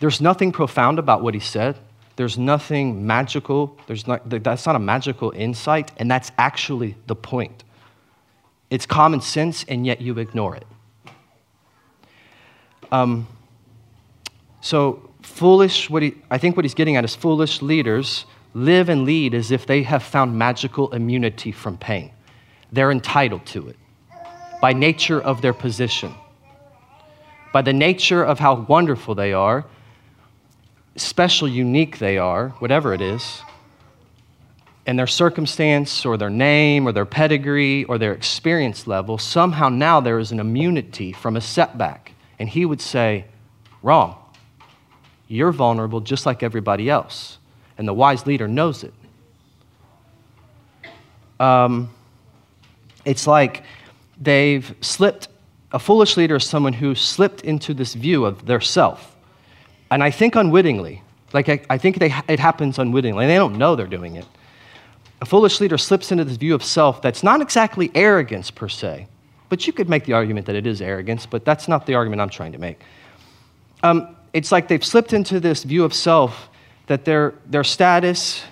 [0.00, 1.78] there's nothing profound about what he said.
[2.16, 3.78] There's nothing magical.
[3.86, 7.64] There's not, that's not a magical insight, and that's actually the point.
[8.70, 10.66] It's common sense, and yet you ignore it.
[12.90, 13.26] Um,
[14.60, 19.04] so, foolish, what he, I think what he's getting at is foolish leaders live and
[19.04, 22.12] lead as if they have found magical immunity from pain.
[22.70, 23.76] They're entitled to it
[24.60, 26.14] by nature of their position,
[27.52, 29.64] by the nature of how wonderful they are,
[30.96, 33.42] special, unique they are, whatever it is,
[34.86, 40.00] and their circumstance or their name or their pedigree or their experience level, somehow now
[40.00, 42.12] there is an immunity from a setback.
[42.38, 43.26] And he would say,
[43.82, 44.16] Wrong.
[45.28, 47.38] You're vulnerable just like everybody else
[47.78, 48.94] and the wise leader knows it.
[51.40, 51.90] Um,
[53.04, 53.64] it's like
[54.20, 55.28] they've slipped,
[55.72, 59.11] a foolish leader is someone who slipped into this view of their self.
[59.92, 61.02] And I think unwittingly,
[61.34, 64.26] like I, I think they, it happens unwittingly, and they don't know they're doing it.
[65.20, 69.06] a foolish leader slips into this view of self that's not exactly arrogance per se,
[69.50, 72.22] but you could make the argument that it is arrogance, but that's not the argument
[72.22, 72.80] I'm trying to make.
[73.82, 76.48] Um, it's like they've slipped into this view of self
[76.86, 78.42] that their, their status,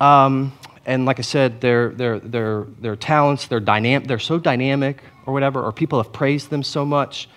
[0.00, 0.52] um,
[0.86, 5.32] and like I said, their, their, their, their talents, their dynam- they're so dynamic or
[5.32, 7.28] whatever, or people have praised them so much.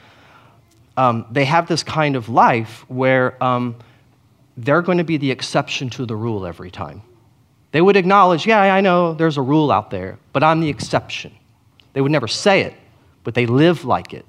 [0.96, 3.76] Um, they have this kind of life where um,
[4.58, 7.02] they're going to be the exception to the rule every time.
[7.72, 11.34] They would acknowledge, yeah, I know there's a rule out there, but I'm the exception.
[11.94, 12.76] They would never say it,
[13.24, 14.26] but they live like it.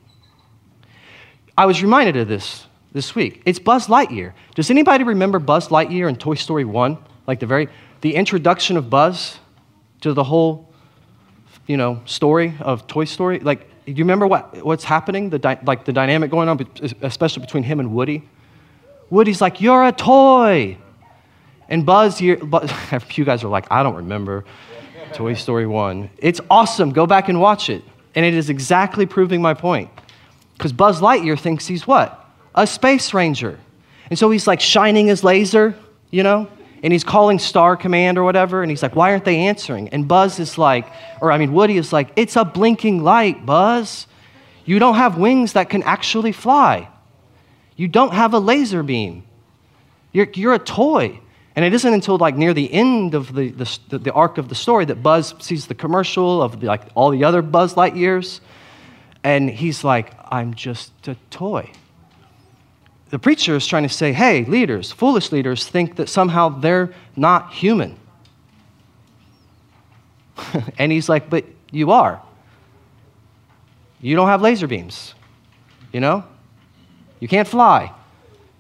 [1.57, 3.43] I was reminded of this this week.
[3.45, 4.33] It's Buzz Lightyear.
[4.55, 6.97] Does anybody remember Buzz Lightyear in Toy Story 1?
[7.27, 7.69] Like the very
[8.01, 9.39] the introduction of Buzz
[10.01, 10.73] to the whole
[11.67, 13.41] you know story of Toy Story?
[13.41, 15.31] Like do you remember what, what's happening?
[15.31, 16.67] The like the dynamic going on,
[17.03, 18.29] especially between him and Woody.
[19.11, 20.79] Woody's like, "You're a toy,"
[21.69, 22.73] and Buzz, Buzz
[23.17, 24.45] you guys are like, "I don't remember."
[25.15, 26.11] Toy Story 1.
[26.19, 26.91] It's awesome.
[26.91, 27.85] Go back and watch it.
[28.17, 29.89] And it is exactly proving my point.
[30.57, 32.29] Because Buzz Lightyear thinks he's what?
[32.55, 33.59] A space ranger.
[34.11, 35.77] And so he's like shining his laser,
[36.11, 36.49] you know,
[36.85, 38.63] and he's calling Star Command or whatever.
[38.63, 39.89] And he's like, why aren't they answering?
[39.89, 40.87] And Buzz is like,
[41.23, 44.07] or I mean, Woody is like, it's a blinking light, Buzz.
[44.67, 46.91] You don't have wings that can actually fly.
[47.75, 49.25] You don't have a laser beam.
[50.13, 51.21] You're, you're a toy.
[51.57, 54.55] And it isn't until like near the end of the, the, the arc of the
[54.55, 58.41] story that Buzz sees the commercial of the, like all the other Buzz Lightyears,
[59.23, 61.71] and he's like, "I'm just a toy."
[63.15, 67.53] The preacher is trying to say, "Hey, leaders, foolish leaders, think that somehow they're not
[67.53, 67.97] human,"
[70.79, 72.21] and he's like, "But you are.
[74.01, 75.15] You don't have laser beams,
[75.93, 76.25] you know.
[77.21, 77.93] You can't fly."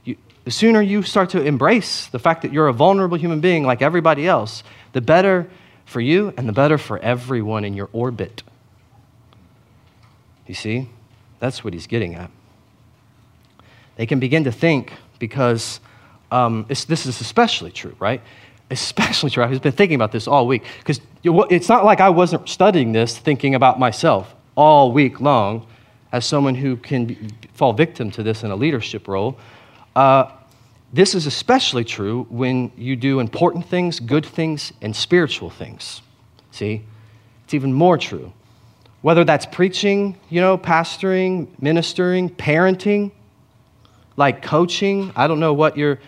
[0.05, 3.83] The sooner you start to embrace the fact that you're a vulnerable human being like
[3.83, 4.63] everybody else,
[4.93, 5.51] the better
[5.85, 8.45] for you and the better for everyone in your orbit.
[10.47, 10.91] You see?
[11.41, 12.31] That's what he's getting at.
[13.97, 15.81] They can begin to think because
[16.31, 18.21] um, this is especially true, right?
[18.71, 19.45] Especially true.
[19.45, 23.19] I've been thinking about this all week because it's not like I wasn't studying this
[23.19, 25.67] thinking about myself all week long
[26.13, 29.39] as someone who can fall victim to this in a leadership role.
[29.95, 30.31] Uh,
[30.93, 36.03] this is especially true when you do important things, good things, and spiritual things.
[36.53, 36.85] See?
[37.45, 38.33] It's even more true.
[39.03, 43.11] Whether that's preaching, you know, pastoring, ministering, parenting,
[44.17, 45.13] like coaching.
[45.17, 46.01] I don't know what your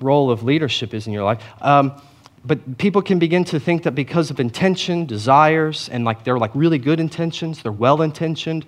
[0.00, 1.42] role of leadership is in your life.
[1.60, 2.00] Um,
[2.44, 6.52] but people can begin to think that because of intention, desires, and like they're like
[6.54, 8.64] really good intentions, they're well intentioned,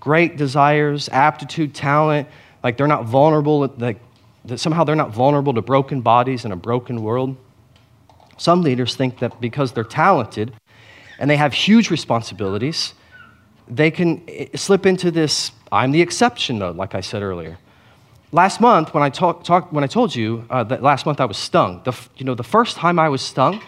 [0.00, 2.28] great desires, aptitude, talent,
[2.64, 4.00] like they're not vulnerable, like
[4.46, 7.36] that somehow they're not vulnerable to broken bodies in a broken world.
[8.36, 10.52] Some leaders think that because they're talented
[11.20, 12.94] and they have huge responsibilities,
[13.68, 17.58] they can eh, slip into this I'm the exception mode, like I said earlier.
[18.30, 21.24] Last month, when I, talk, talk, when I told you uh, that last month I
[21.24, 23.62] was stung, the, you know, the first time I was stung,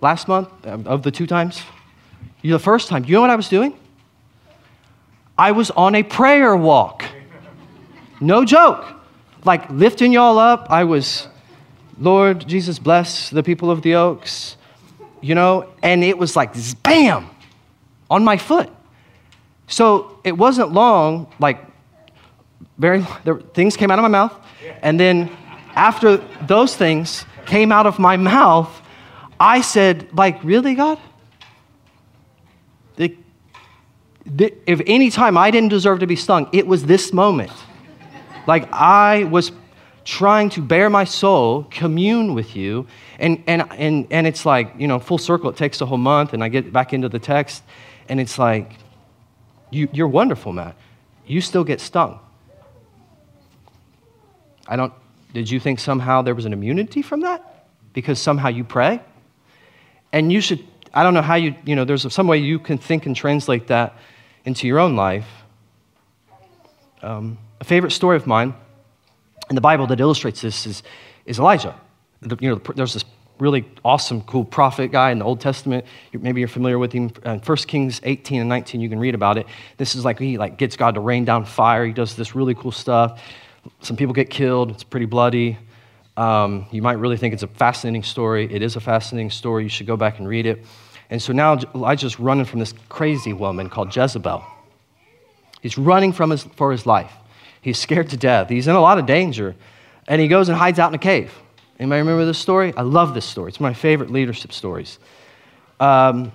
[0.00, 1.62] last month, um, of the two times,
[2.40, 3.76] you know, the first time, you know what I was doing?
[5.36, 7.04] I was on a prayer walk.
[8.20, 8.86] No joke.
[9.44, 11.28] Like lifting y'all up, I was,
[11.98, 14.56] Lord Jesus, bless the people of the Oaks,
[15.20, 17.28] you know, and it was like bam
[18.10, 18.70] on my foot.
[19.66, 21.71] So it wasn't long, like,
[22.82, 24.34] very, there, things came out of my mouth,
[24.82, 25.30] and then
[25.74, 28.70] after those things came out of my mouth,
[29.40, 30.98] I said, like, really, God?
[34.24, 37.52] if any time I didn't deserve to be stung, it was this moment.
[38.46, 39.52] Like I was
[40.04, 42.86] trying to bare my soul, commune with you.
[43.18, 46.32] And, and, and, and it's like, you know, full circle, it takes a whole month,
[46.32, 47.62] and I get back into the text,
[48.08, 48.78] and it's like,
[49.70, 50.76] you, you're wonderful, Matt.
[51.24, 52.18] You still get stung.
[54.72, 54.94] I don't,
[55.34, 57.66] did you think somehow there was an immunity from that?
[57.92, 59.02] Because somehow you pray?
[60.14, 62.78] And you should, I don't know how you, you know, there's some way you can
[62.78, 63.98] think and translate that
[64.46, 65.26] into your own life.
[67.02, 68.54] Um, a favorite story of mine
[69.50, 70.82] in the Bible that illustrates this is,
[71.26, 71.78] is Elijah.
[72.22, 73.04] The, you know, there's this
[73.38, 75.84] really awesome, cool prophet guy in the Old Testament.
[76.14, 77.12] Maybe you're familiar with him.
[77.26, 79.46] In 1 Kings 18 and 19, you can read about it.
[79.76, 81.84] This is like he like gets God to rain down fire.
[81.84, 83.20] He does this really cool stuff.
[83.80, 84.70] Some people get killed.
[84.70, 85.58] It's pretty bloody.
[86.16, 88.52] Um, you might really think it's a fascinating story.
[88.52, 89.62] It is a fascinating story.
[89.62, 90.64] You should go back and read it.
[91.10, 94.44] And so now Elijah's running from this crazy woman called Jezebel.
[95.60, 97.12] He's running from his, for his life.
[97.60, 98.48] He's scared to death.
[98.48, 99.54] He's in a lot of danger.
[100.08, 101.32] And he goes and hides out in a cave.
[101.78, 102.74] Anybody remember this story?
[102.76, 103.50] I love this story.
[103.50, 104.98] It's one of my favorite leadership stories.
[105.80, 106.32] Um,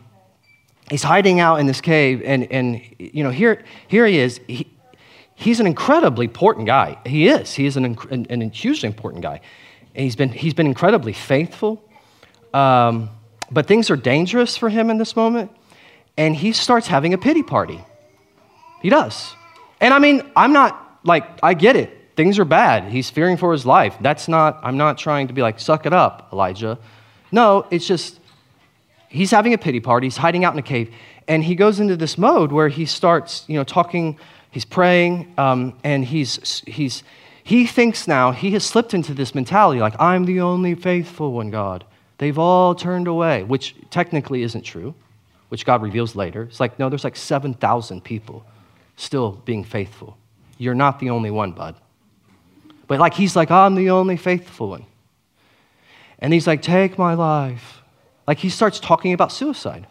[0.89, 4.39] he's hiding out in this cave, and, and you know, here, here he is.
[4.47, 4.67] He,
[5.37, 6.97] he's an incredibly important guy.
[7.05, 7.53] He is.
[7.53, 9.39] He is an, an, an hugely important guy.
[9.95, 11.81] And he's been, he's been incredibly faithful.
[12.53, 13.11] Um,
[13.51, 15.51] but things are dangerous for him in this moment.
[16.17, 17.83] And he starts having a pity party.
[18.81, 19.33] He does.
[19.79, 21.95] And I mean, I'm not like, I get it.
[22.15, 22.91] Things are bad.
[22.91, 23.95] He's fearing for his life.
[24.01, 26.79] That's not, I'm not trying to be like, suck it up, Elijah.
[27.31, 28.19] No, it's just,
[29.07, 30.07] he's having a pity party.
[30.07, 30.91] He's hiding out in a cave.
[31.27, 34.17] And he goes into this mode where he starts, you know, talking,
[34.51, 37.03] he's praying, um, and he's, he's,
[37.43, 41.49] he thinks now, he has slipped into this mentality like, I'm the only faithful one,
[41.49, 41.85] God.
[42.17, 44.95] They've all turned away, which technically isn't true,
[45.49, 46.43] which God reveals later.
[46.43, 48.45] It's like, no, there's like 7,000 people
[48.95, 50.17] still being faithful.
[50.57, 51.75] You're not the only one, bud.
[52.87, 54.85] But like, he's like, I'm the only faithful one.
[56.19, 57.81] And he's like, take my life.
[58.25, 59.87] Like, he starts talking about suicide.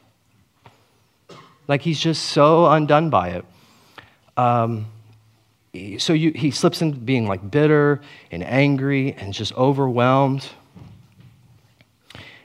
[1.69, 3.45] Like, he's just so undone by it.
[4.37, 4.87] Um,
[5.99, 10.49] so you, he slips into being like bitter and angry and just overwhelmed.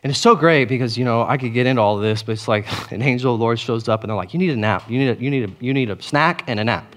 [0.04, 2.48] And it's so great because, you know, I could get into all this, but it's
[2.48, 4.90] like an angel of the Lord shows up and they're like, you need a nap.
[4.90, 6.96] You need a, you need a, you need a snack and a nap.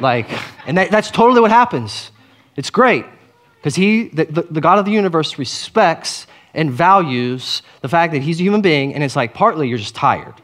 [0.00, 0.26] like,
[0.66, 2.10] and that, that's totally what happens.
[2.56, 3.06] It's great
[3.56, 8.22] because he, the, the, the God of the universe, respects and values the fact that
[8.22, 10.34] he's a human being, and it's like partly you're just tired.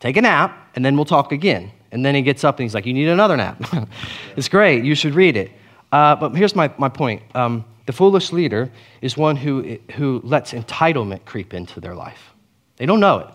[0.00, 1.70] Take a nap, and then we'll talk again.
[1.92, 3.62] And then he gets up and he's like, You need another nap.
[4.36, 4.84] it's great.
[4.84, 5.52] You should read it.
[5.92, 10.52] Uh, but here's my, my point um, the foolish leader is one who, who lets
[10.52, 12.32] entitlement creep into their life,
[12.76, 13.28] they don't know it.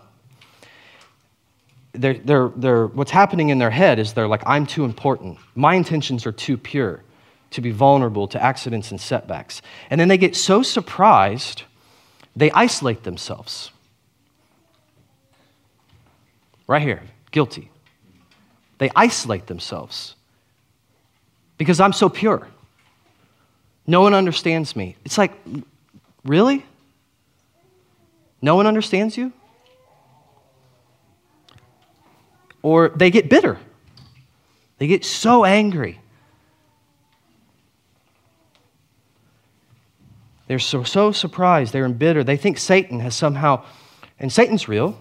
[1.93, 5.39] They're, they're, they're, what's happening in their head is they're like, I'm too important.
[5.55, 7.03] My intentions are too pure
[7.51, 9.61] to be vulnerable to accidents and setbacks.
[9.89, 11.63] And then they get so surprised,
[12.35, 13.71] they isolate themselves.
[16.67, 17.69] Right here, guilty.
[18.77, 20.15] They isolate themselves
[21.57, 22.47] because I'm so pure.
[23.85, 24.95] No one understands me.
[25.03, 25.33] It's like,
[26.23, 26.65] really?
[28.41, 29.33] No one understands you?
[32.61, 33.57] Or they get bitter.
[34.77, 35.99] They get so angry.
[40.47, 41.73] They're so, so surprised.
[41.73, 42.25] They're embittered.
[42.25, 43.63] They think Satan has somehow,
[44.19, 44.97] and Satan's real,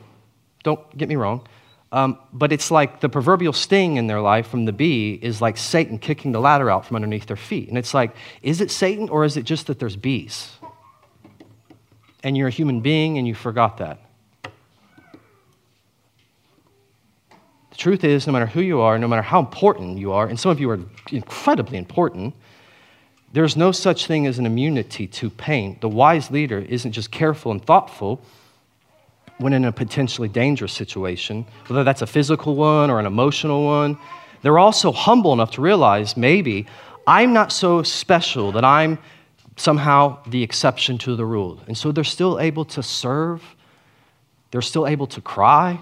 [0.63, 1.47] don't get me wrong,
[1.91, 5.57] um, but it's like the proverbial sting in their life from the bee is like
[5.57, 7.69] Satan kicking the ladder out from underneath their feet.
[7.69, 10.53] And it's like, is it Satan or is it just that there's bees?
[12.23, 14.01] And you're a human being and you forgot that.
[17.71, 20.39] The truth is, no matter who you are, no matter how important you are, and
[20.39, 22.35] some of you are incredibly important,
[23.33, 25.79] there's no such thing as an immunity to pain.
[25.81, 28.21] The wise leader isn't just careful and thoughtful
[29.39, 33.97] when in a potentially dangerous situation, whether that's a physical one or an emotional one.
[34.43, 36.67] They're also humble enough to realize maybe
[37.07, 38.99] I'm not so special that I'm
[39.57, 41.61] somehow the exception to the rule.
[41.67, 43.43] And so they're still able to serve,
[44.51, 45.81] they're still able to cry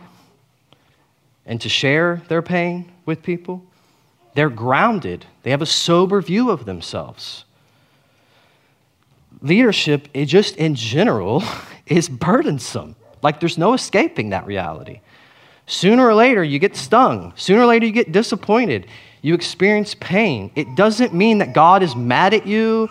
[1.45, 3.65] and to share their pain with people.
[4.35, 7.45] They're grounded, they have a sober view of themselves.
[9.41, 11.43] Leadership, just in general,
[11.87, 12.97] is burdensome.
[13.27, 15.01] Like there's no escaping that reality.
[15.67, 17.33] Sooner or later, you get stung.
[17.35, 18.87] Sooner or later, you get disappointed.
[19.21, 20.53] You experience pain.
[20.55, 22.89] It doesn't mean that God is mad at you.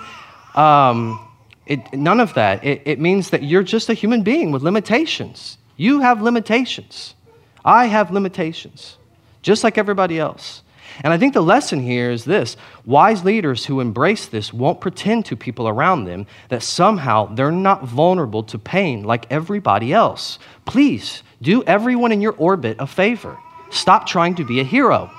[0.53, 1.25] Um,
[1.65, 2.65] it, none of that.
[2.65, 5.57] It, it means that you're just a human being with limitations.
[5.77, 7.15] You have limitations.
[7.63, 8.97] I have limitations,
[9.41, 10.63] just like everybody else.
[11.03, 12.55] And I think the lesson here is this
[12.85, 17.83] wise leaders who embrace this won't pretend to people around them that somehow they're not
[17.85, 20.39] vulnerable to pain like everybody else.
[20.65, 23.37] Please do everyone in your orbit a favor.
[23.69, 25.11] Stop trying to be a hero.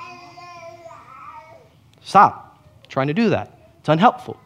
[2.03, 3.59] Stop trying to do that.
[3.81, 4.39] It's unhelpful.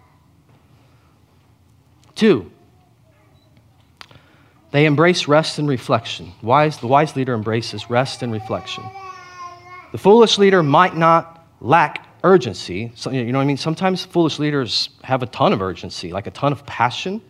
[2.15, 2.51] Two,
[4.73, 6.33] they embrace rest and reflection.
[6.43, 8.85] Wise, the wise leader embraces rest and reflection.
[9.93, 12.93] The foolish leader might not lack urgency.
[12.95, 13.57] So, you know what I mean?
[13.57, 17.21] Sometimes foolish leaders have a ton of urgency, like a ton of passion,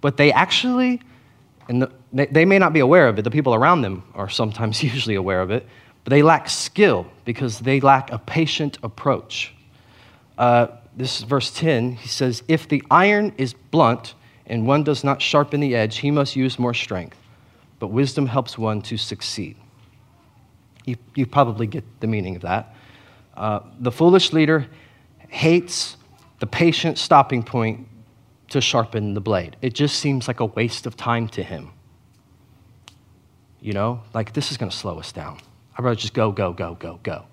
[0.00, 1.00] but they actually,
[1.68, 4.28] and the, they, they may not be aware of it, the people around them are
[4.28, 5.66] sometimes usually aware of it,
[6.04, 9.54] but they lack skill because they lack a patient approach.
[10.38, 11.92] Uh, this is verse 10.
[11.92, 14.14] He says, If the iron is blunt
[14.46, 17.18] and one does not sharpen the edge, he must use more strength,
[17.78, 19.56] but wisdom helps one to succeed.
[20.84, 22.74] You, you probably get the meaning of that.
[23.36, 24.66] Uh, the foolish leader
[25.28, 25.96] hates
[26.40, 27.86] the patient stopping point
[28.48, 29.56] to sharpen the blade.
[29.62, 31.70] It just seems like a waste of time to him.
[33.60, 35.38] You know, like this is going to slow us down.
[35.76, 37.24] I'd rather just go, go, go, go, go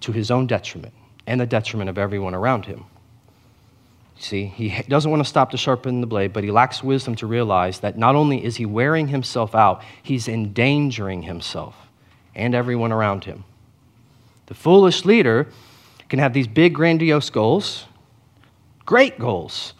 [0.00, 0.94] to his own detriment
[1.26, 2.84] and the detriment of everyone around him.
[4.18, 7.26] See, he doesn't want to stop to sharpen the blade, but he lacks wisdom to
[7.26, 11.85] realize that not only is he wearing himself out, he's endangering himself
[12.36, 13.44] and everyone around him.
[14.46, 15.48] The foolish leader
[16.08, 17.86] can have these big, grandiose goals,
[18.84, 19.74] great goals,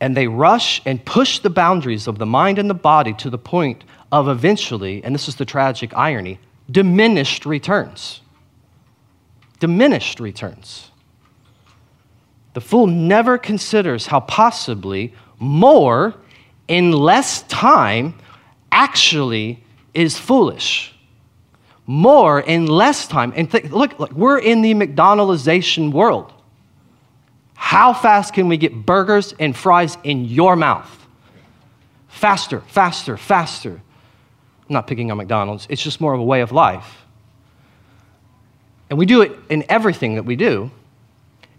[0.00, 3.38] and they rush and push the boundaries of the mind and the body to the
[3.38, 6.38] point of eventually, and this is the tragic irony,
[6.70, 8.20] diminished returns.
[9.58, 10.90] Diminished returns.
[12.54, 16.14] The fool never considers how possibly more
[16.68, 18.14] in less time
[18.72, 19.62] actually
[19.92, 20.95] is foolish.
[21.86, 23.32] More in less time.
[23.36, 26.32] And look, look, we're in the McDonaldization world.
[27.54, 30.92] How fast can we get burgers and fries in your mouth?
[32.08, 33.70] Faster, faster, faster.
[34.68, 37.04] I'm not picking on McDonald's, it's just more of a way of life.
[38.88, 40.70] And we do it in everything that we do.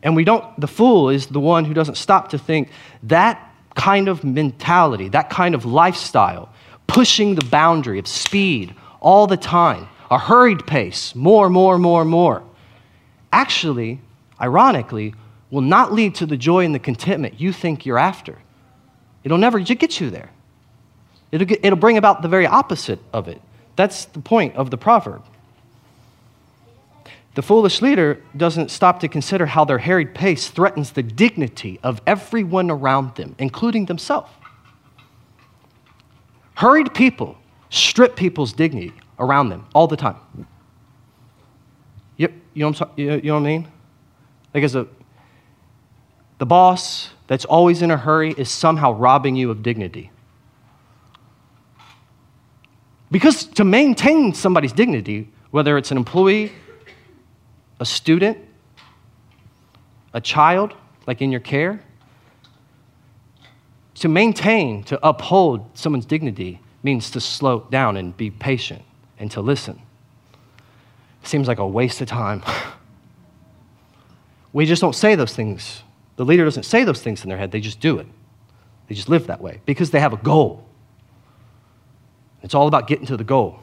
[0.03, 2.69] And we don't, the fool is the one who doesn't stop to think
[3.03, 6.49] that kind of mentality, that kind of lifestyle,
[6.87, 12.43] pushing the boundary of speed all the time, a hurried pace, more, more, more, more,
[13.31, 13.99] actually,
[14.39, 15.13] ironically,
[15.51, 18.37] will not lead to the joy and the contentment you think you're after.
[19.23, 20.31] It'll never get you there.
[21.31, 23.41] It'll, get, it'll bring about the very opposite of it.
[23.75, 25.23] That's the point of the proverb.
[27.35, 32.01] The foolish leader doesn't stop to consider how their harried pace threatens the dignity of
[32.07, 34.31] everyone around them, including themselves.
[36.55, 37.37] Hurried people
[37.69, 40.17] strip people's dignity around them all the time.
[42.17, 43.67] Yep, you know what, you know what I mean?
[44.53, 44.87] Like as a
[46.39, 50.11] the boss that's always in a hurry is somehow robbing you of dignity.
[53.09, 56.51] Because to maintain somebody's dignity, whether it's an employee
[57.79, 58.37] a student,
[60.13, 60.73] a child,
[61.05, 61.79] like in your care,
[63.95, 68.83] to maintain, to uphold someone's dignity means to slow down and be patient
[69.19, 69.81] and to listen.
[71.23, 72.43] Seems like a waste of time.
[74.53, 75.83] we just don't say those things.
[76.15, 78.07] The leader doesn't say those things in their head, they just do it.
[78.87, 80.65] They just live that way because they have a goal.
[82.41, 83.59] It's all about getting to the goal.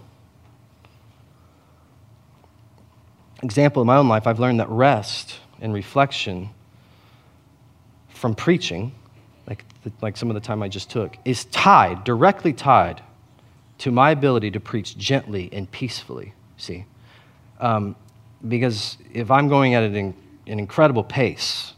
[3.45, 6.51] example in my own life, I've learned that rest and reflection
[8.09, 8.93] from preaching,
[9.47, 13.03] like, the, like some of the time I just took, is tied, directly tied
[13.79, 16.33] to my ability to preach gently and peacefully.
[16.57, 16.85] See?
[17.61, 17.97] Um,
[18.47, 20.15] because if I'm going at an,
[20.47, 21.73] an incredible pace,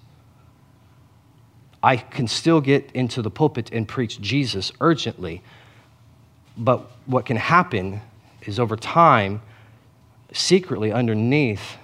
[1.82, 5.42] I can still get into the pulpit and preach Jesus urgently.
[6.56, 8.00] But what can happen
[8.42, 9.42] is over time,
[10.32, 11.76] secretly underneath,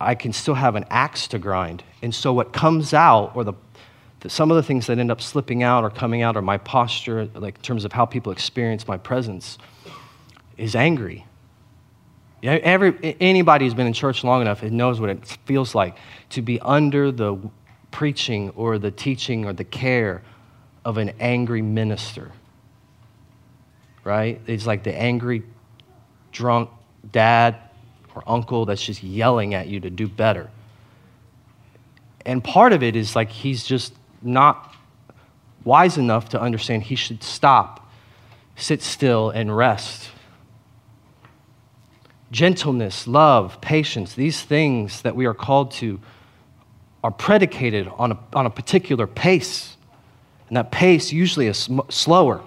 [0.00, 1.84] I can still have an axe to grind.
[2.02, 3.54] And so what comes out, or the,
[4.28, 7.28] some of the things that end up slipping out or coming out, or my posture,
[7.34, 9.58] like in terms of how people experience my presence,
[10.56, 11.26] is angry.
[12.40, 15.96] Yeah, every, anybody who's been in church long enough it knows what it feels like
[16.30, 17.36] to be under the
[17.92, 20.22] preaching or the teaching or the care
[20.84, 22.32] of an angry minister.
[24.02, 24.40] Right?
[24.48, 25.44] It's like the angry,
[26.32, 26.70] drunk
[27.12, 27.56] dad
[28.14, 30.50] or uncle that's just yelling at you to do better.
[32.26, 33.94] And part of it is like he's just
[34.24, 34.74] not
[35.64, 37.90] wise enough to understand he should stop,
[38.56, 40.10] sit still, and rest.
[42.30, 46.00] Gentleness, love, patience, these things that we are called to
[47.04, 49.76] are predicated on a, on a particular pace.
[50.48, 52.42] And that pace usually is sm- slower.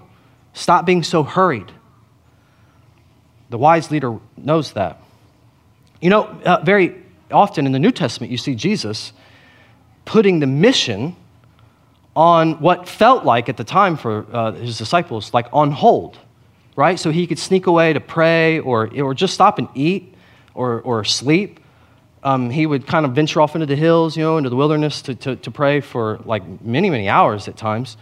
[0.53, 1.71] Stop being so hurried.
[3.49, 5.01] The wise leader knows that.
[6.01, 6.95] You know, uh, very
[7.31, 9.13] often in the New Testament, you see Jesus
[10.05, 11.15] putting the mission
[12.15, 16.17] on what felt like at the time for uh, his disciples, like on hold,
[16.75, 16.99] right?
[16.99, 20.13] So he could sneak away to pray or, or just stop and eat
[20.53, 21.59] or, or sleep.
[22.23, 25.01] Um, he would kind of venture off into the hills, you know, into the wilderness
[25.03, 27.97] to, to, to pray for like many, many hours at times.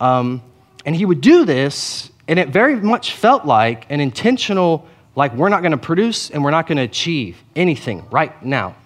[0.00, 0.42] Um,
[0.84, 5.48] and he would do this and it very much felt like an intentional, like, we're
[5.48, 8.76] not going to produce and we're not going to achieve anything right now.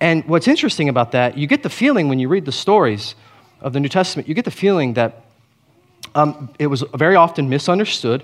[0.00, 3.14] And what's interesting about that, you get the feeling when you read the stories
[3.64, 5.24] of the New Testament, you get the feeling that
[6.14, 8.22] um, it was very often misunderstood,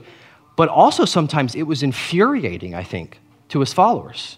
[0.55, 3.19] but also sometimes it was infuriating, I think,
[3.49, 4.37] to his followers.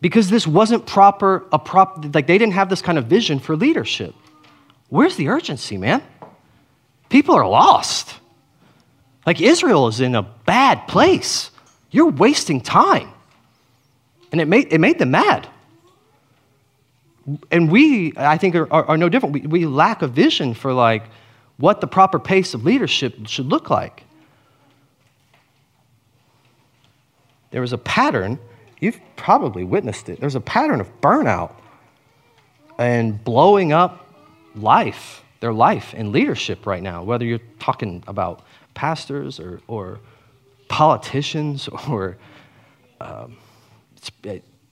[0.00, 3.54] Because this wasn't proper, a prop, like they didn't have this kind of vision for
[3.54, 4.14] leadership.
[4.88, 6.02] Where's the urgency, man?
[7.10, 8.14] People are lost.
[9.26, 11.50] Like Israel is in a bad place.
[11.90, 13.10] You're wasting time.
[14.32, 15.46] And it made, it made them mad.
[17.50, 19.34] And we, I think, are, are, are no different.
[19.34, 21.04] We, we lack a vision for like
[21.58, 24.04] what the proper pace of leadership should look like.
[27.50, 28.38] There was a pattern,
[28.80, 30.20] you've probably witnessed it.
[30.20, 31.52] There's a pattern of burnout
[32.78, 34.06] and blowing up
[34.54, 38.42] life, their life and leadership right now, whether you're talking about
[38.74, 40.00] pastors or, or
[40.68, 42.16] politicians or
[43.00, 43.36] um,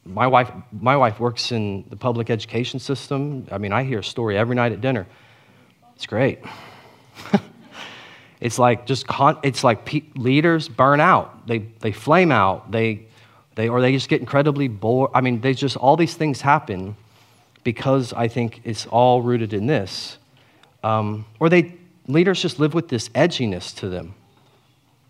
[0.09, 3.47] my wife, my wife works in the public education system.
[3.51, 5.07] I mean, I hear a story every night at dinner.
[5.95, 6.41] It's great.
[8.41, 11.47] it's like just con- it's like pe- leaders burn out.
[11.47, 12.71] They they flame out.
[12.71, 13.07] They
[13.55, 15.11] they or they just get incredibly bored.
[15.15, 16.97] I mean, they just all these things happen
[17.65, 20.19] because I think it's all rooted in this.
[20.83, 21.75] Um, or they
[22.07, 24.15] leaders just live with this edginess to them.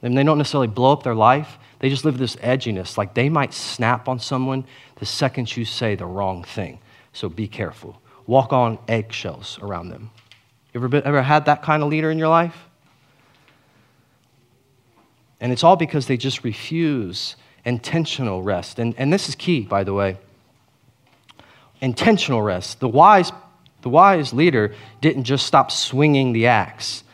[0.02, 1.58] And they don't necessarily blow up their life.
[1.78, 2.98] They just live this edginess.
[2.98, 4.64] Like they might snap on someone
[4.96, 6.80] the second you say the wrong thing.
[7.12, 8.00] So be careful.
[8.26, 10.10] Walk on eggshells around them.
[10.72, 12.56] You ever, been, ever had that kind of leader in your life?
[15.40, 18.78] And it's all because they just refuse intentional rest.
[18.78, 20.18] And, and this is key, by the way.
[21.80, 22.80] Intentional rest.
[22.80, 23.30] The wise,
[23.82, 27.04] the wise leader didn't just stop swinging the axe,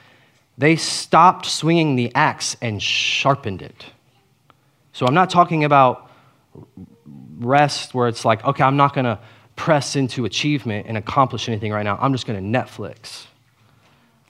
[0.56, 3.86] they stopped swinging the axe and sharpened it.
[4.94, 6.08] So I'm not talking about
[7.38, 9.18] rest where it's like, okay, I'm not going to
[9.56, 11.98] press into achievement and accomplish anything right now.
[12.00, 13.26] I'm just going to Netflix.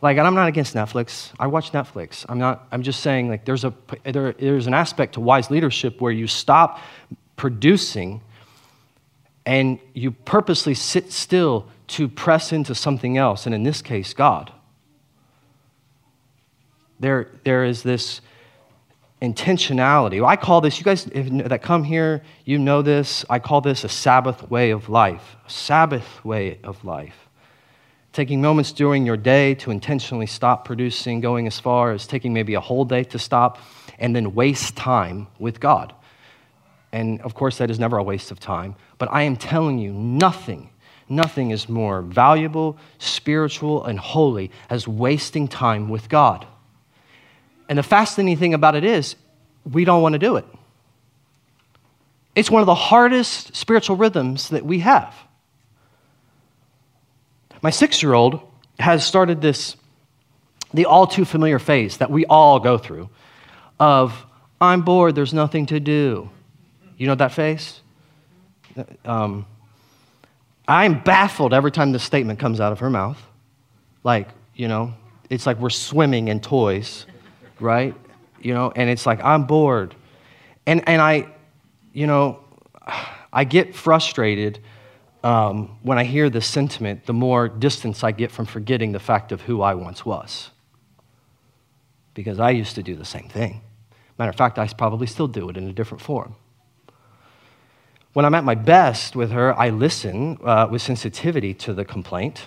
[0.01, 1.33] Like, and I'm not against Netflix.
[1.39, 2.25] I watch Netflix.
[2.31, 6.01] I'm not, I'm just saying, like, there's, a, there, there's an aspect to wise leadership
[6.01, 6.81] where you stop
[7.37, 8.23] producing
[9.45, 14.51] and you purposely sit still to press into something else, and in this case, God.
[16.99, 18.23] There, there is this
[19.33, 20.25] intentionality.
[20.25, 23.25] I call this, you guys that come here, you know this.
[23.31, 25.37] I call this a Sabbath way of life.
[25.47, 27.25] A Sabbath way of life
[28.15, 32.55] taking moments during your day to intentionally stop producing, going as far as taking maybe
[32.55, 33.59] a whole day to stop,
[33.99, 35.93] and then waste time with God.
[36.93, 38.77] And of course, that is never a waste of time.
[38.99, 40.71] But I am telling you, nothing,
[41.09, 46.47] nothing is more valuable, spiritual, and holy as wasting time with God.
[47.69, 49.17] And the fascinating thing about it is,
[49.71, 50.45] we don't want to do it.
[52.35, 55.15] It's one of the hardest spiritual rhythms that we have.
[57.63, 58.41] My six year old
[58.79, 59.77] has started this,
[60.75, 63.09] the all too familiar phase that we all go through
[63.81, 64.27] of,
[64.61, 66.29] I'm bored, there's nothing to do.
[66.99, 67.81] You know that phase?
[69.05, 69.47] Um,
[70.67, 73.21] I'm baffled every time this statement comes out of her mouth.
[74.03, 74.95] Like, you know,
[75.31, 77.07] it's like we're swimming in toys,
[77.61, 77.95] right?
[78.41, 79.95] You know, and it's like, I'm bored.
[80.67, 81.29] And, and I,
[81.93, 82.41] you know,
[83.33, 84.61] I get frustrated
[85.23, 89.33] um, when I hear this sentiment, the more distance I get from forgetting the fact
[89.33, 90.51] of who I once was.
[92.13, 93.63] Because I used to do the same thing.
[94.19, 96.37] Matter of fact, I probably still do it in a different form.
[98.13, 102.47] When I'm at my best with her, I listen uh, with sensitivity to the complaint,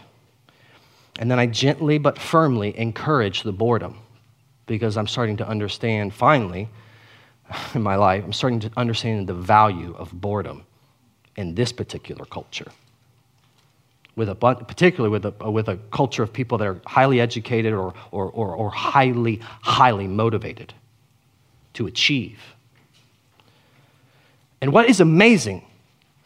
[1.19, 3.97] and then I gently but firmly encourage the boredom
[4.67, 6.69] because I'm starting to understand, finally,
[7.73, 10.63] in my life, I'm starting to understand the value of boredom
[11.35, 12.71] in this particular culture.
[14.15, 17.93] With a, particularly with a, with a culture of people that are highly educated or,
[18.11, 20.73] or, or, or highly, highly motivated
[21.73, 22.39] to achieve.
[24.59, 25.63] And what is amazing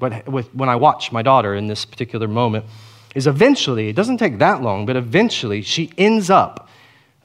[0.01, 2.65] what, with, when I watch my daughter in this particular moment
[3.13, 6.67] is eventually, it doesn't take that long, but eventually she ends up,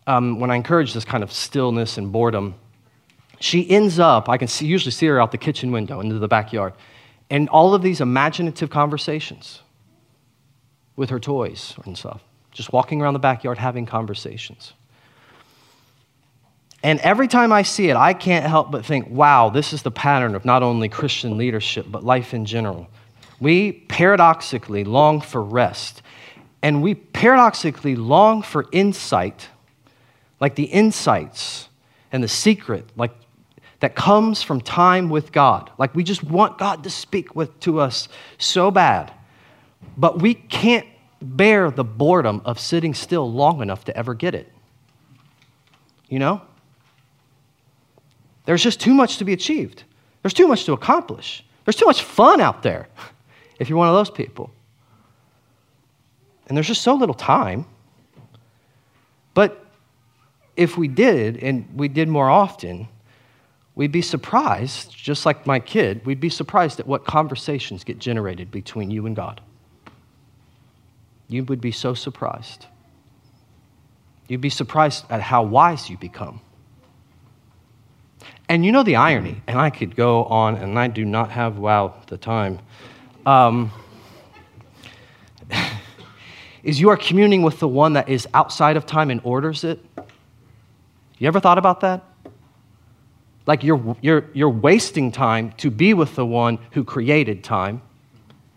[0.07, 2.54] um, when I encourage this kind of stillness and boredom,
[3.40, 6.28] she ends up, I can see, usually see her out the kitchen window into the
[6.28, 6.72] backyard
[7.30, 9.62] and all of these imaginative conversations
[10.94, 14.72] with her toys and stuff, just walking around the backyard having conversations.
[16.82, 19.90] And every time I see it, I can't help but think, wow, this is the
[19.90, 22.86] pattern of not only Christian leadership, but life in general.
[23.40, 26.02] We paradoxically long for rest,
[26.62, 29.48] and we paradoxically long for insight,
[30.41, 31.68] like the insights
[32.12, 33.12] and the secret, like
[33.80, 35.70] that comes from time with God.
[35.78, 38.09] Like we just want God to speak with, to us
[38.39, 39.12] so bad,
[39.97, 40.87] but we can't
[41.20, 44.53] bear the boredom of sitting still long enough to ever get it.
[46.09, 46.43] You know?
[48.45, 49.82] There's just too much to be achieved.
[50.22, 51.45] There's too much to accomplish.
[51.64, 52.89] There's too much fun out there
[53.59, 54.51] if you're one of those people.
[56.49, 57.66] And there's just so little time.
[59.34, 59.65] But
[60.57, 62.88] if we did, and we did more often,
[63.74, 68.50] we'd be surprised, just like my kid, we'd be surprised at what conversations get generated
[68.50, 69.40] between you and God.
[71.28, 72.66] You would be so surprised.
[74.28, 76.40] You'd be surprised at how wise you become.
[78.48, 81.59] And you know the irony, and I could go on, and I do not have,
[81.59, 82.61] wow, the time,
[83.24, 83.72] um,
[86.62, 89.84] is you are communing with the one that is outside of time and orders it.
[91.18, 92.04] You ever thought about that?
[93.46, 97.80] Like you're, you're, you're wasting time to be with the one who created time,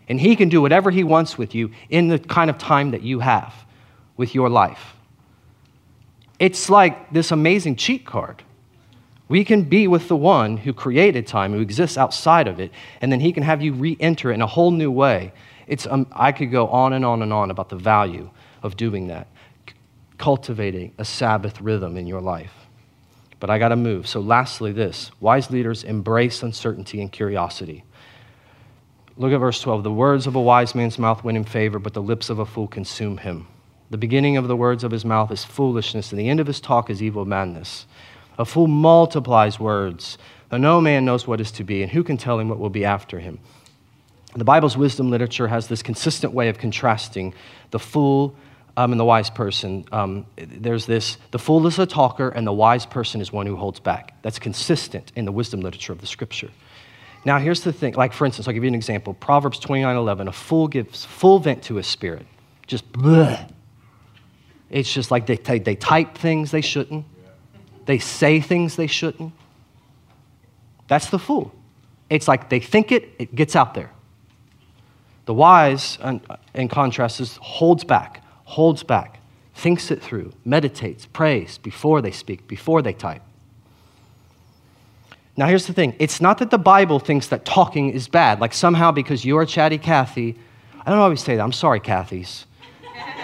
[0.08, 3.02] and he can do whatever he wants with you in the kind of time that
[3.02, 3.54] you have
[4.16, 4.96] with your life.
[6.38, 8.42] It's like this amazing cheat card.
[9.28, 13.12] We can be with the one who created time, who exists outside of it, and
[13.12, 15.32] then he can have you re enter in a whole new way.
[15.68, 18.28] It's, um, I could go on and on and on about the value
[18.64, 19.28] of doing that,
[20.20, 22.52] cultivating a Sabbath rhythm in your life.
[23.40, 24.06] But I got to move.
[24.06, 27.84] So, lastly, this wise leaders embrace uncertainty and curiosity.
[29.16, 29.82] Look at verse 12.
[29.82, 32.44] The words of a wise man's mouth win him favor, but the lips of a
[32.44, 33.46] fool consume him.
[33.88, 36.60] The beginning of the words of his mouth is foolishness, and the end of his
[36.60, 37.86] talk is evil madness.
[38.38, 40.18] A fool multiplies words,
[40.50, 42.68] though no man knows what is to be, and who can tell him what will
[42.68, 43.38] be after him?
[44.36, 47.32] The Bible's wisdom literature has this consistent way of contrasting
[47.70, 48.36] the fool
[48.80, 49.84] um, and the wise person.
[49.92, 53.56] Um, there's this the fool is a talker, and the wise person is one who
[53.56, 54.14] holds back.
[54.22, 56.50] That's consistent in the wisdom literature of the scripture.
[57.26, 60.28] Now, here's the thing like, for instance, I'll give you an example Proverbs 29 11.
[60.28, 62.26] A fool gives full vent to his spirit.
[62.66, 63.52] Just bleh.
[64.70, 67.04] It's just like they, they type things they shouldn't.
[67.84, 69.34] They say things they shouldn't.
[70.88, 71.52] That's the fool.
[72.08, 73.90] It's like they think it, it gets out there.
[75.26, 75.98] The wise,
[76.54, 79.20] in contrast, is holds back, holds back,
[79.54, 83.22] thinks it through, meditates, prays before they speak, before they type.
[85.36, 88.52] Now, here's the thing it's not that the Bible thinks that talking is bad, like
[88.52, 90.36] somehow because you're chatty Kathy.
[90.84, 91.42] I don't always say that.
[91.42, 92.44] I'm sorry, Kathys.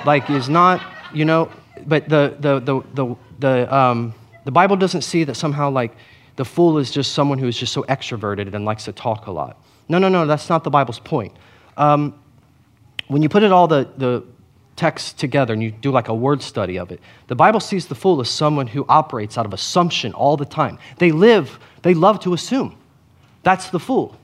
[0.05, 0.81] Like, is not,
[1.13, 1.51] you know,
[1.87, 4.15] but the, the, the, the, the um,
[4.45, 5.97] the Bible doesn't see that somehow like
[6.37, 9.33] the fool is just someone who is just so extroverted and likes to talk a
[9.33, 9.61] lot.
[9.89, 11.33] No, no, no, that's not the Bible's point.
[11.77, 12.15] Um,
[13.09, 14.23] when you put it all the, the
[14.77, 17.95] text together and you do like a word study of it, the Bible sees the
[17.95, 20.79] fool as someone who operates out of assumption all the time.
[20.99, 22.77] They live, they love to assume.
[23.43, 24.17] That's the fool.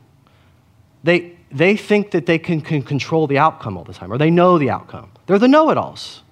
[1.04, 4.30] They, they think that they can, can control the outcome all the time, or they
[4.30, 5.10] know the outcome.
[5.26, 6.22] They're the know it alls.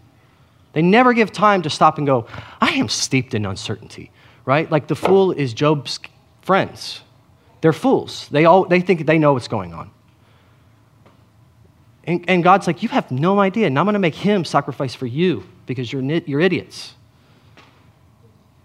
[0.73, 2.27] They never give time to stop and go,
[2.61, 4.11] I am steeped in uncertainty,
[4.45, 4.71] right?
[4.71, 5.99] Like the fool is Job's
[6.43, 7.01] friends.
[7.61, 8.29] They're fools.
[8.31, 9.91] They, all, they think they know what's going on.
[12.05, 13.67] And, and God's like, You have no idea.
[13.67, 16.95] And I'm going to make him sacrifice for you because you're, you're idiots.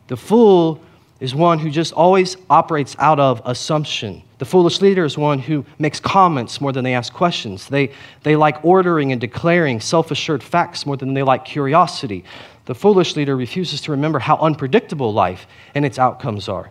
[0.08, 0.82] The fool
[1.20, 4.22] is one who just always operates out of assumption.
[4.38, 7.68] The foolish leader is one who makes comments more than they ask questions.
[7.68, 7.92] They,
[8.24, 12.26] they like ordering and declaring self assured facts more than they like curiosity.
[12.66, 16.70] The foolish leader refuses to remember how unpredictable life and its outcomes are.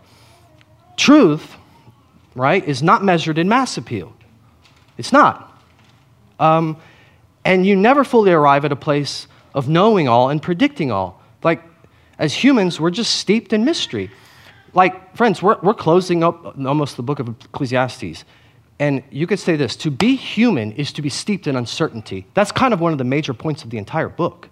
[0.96, 1.54] Truth,
[2.34, 4.12] right, is not measured in mass appeal.
[4.98, 5.53] It's not.
[6.38, 6.76] Um,
[7.44, 11.22] and you never fully arrive at a place of knowing all and predicting all.
[11.42, 11.62] Like,
[12.18, 14.10] as humans, we're just steeped in mystery
[14.74, 18.24] like, friends, we're, we're closing up almost the book of Ecclesiastes.
[18.80, 22.26] And you could say this to be human is to be steeped in uncertainty.
[22.34, 24.48] That's kind of one of the major points of the entire book.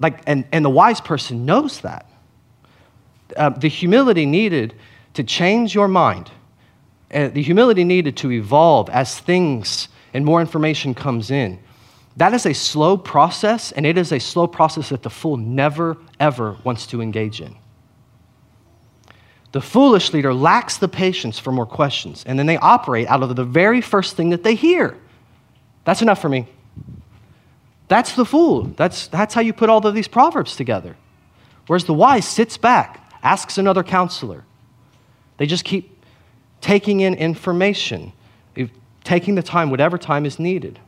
[0.00, 2.06] Like, and, and the wise person knows that.
[3.36, 4.74] Uh, the humility needed
[5.14, 6.30] to change your mind,
[7.12, 11.58] uh, the humility needed to evolve as things and more information comes in.
[12.16, 15.96] That is a slow process, and it is a slow process that the fool never,
[16.20, 17.56] ever wants to engage in.
[19.52, 23.34] The foolish leader lacks the patience for more questions, and then they operate out of
[23.36, 24.96] the very first thing that they hear.
[25.84, 26.46] That's enough for me.
[27.88, 28.64] That's the fool.
[28.64, 30.96] That's, that's how you put all of these proverbs together.
[31.66, 34.44] Whereas the wise sits back, asks another counselor.
[35.36, 35.91] They just keep
[36.62, 38.12] taking in information,
[39.04, 40.78] taking the time, whatever time is needed.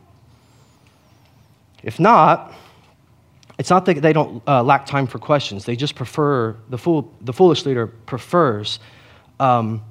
[1.83, 2.55] If not,
[3.59, 5.65] it's not that they don't uh, lack time for questions.
[5.65, 8.79] They just prefer, the, fool, the foolish leader prefers
[9.39, 9.83] um,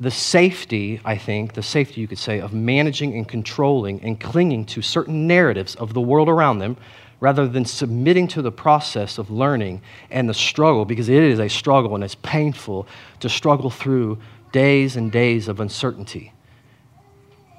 [0.00, 4.64] the safety, I think, the safety you could say, of managing and controlling and clinging
[4.66, 6.76] to certain narratives of the world around them
[7.20, 9.80] rather than submitting to the process of learning
[10.10, 12.86] and the struggle, because it is a struggle and it's painful
[13.20, 14.18] to struggle through
[14.54, 16.32] days and days of uncertainty.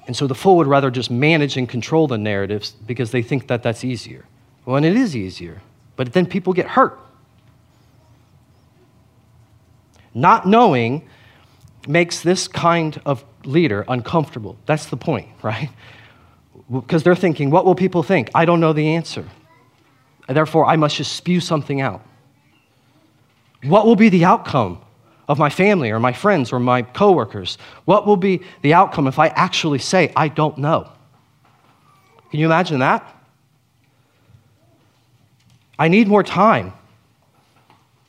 [0.07, 3.47] And so the fool would rather just manage and control the narratives because they think
[3.47, 4.23] that that's easier.
[4.63, 5.61] Well, and it is easier,
[5.97, 6.97] but then people get hurt.
[10.13, 11.05] Not knowing
[11.85, 14.55] makes this kind of leader uncomfortable.
[14.65, 15.69] That's the point, right?
[16.71, 18.31] Because they're thinking, what will people think?
[18.33, 19.25] I don't know the answer.
[20.29, 22.01] Therefore, I must just spew something out.
[23.63, 24.84] What will be the outcome
[25.27, 27.57] of my family or my friends or my coworkers?
[27.85, 30.89] What will be the outcome if I actually say, I don't know?
[32.31, 33.11] Can you imagine that?
[35.77, 36.73] I need more time.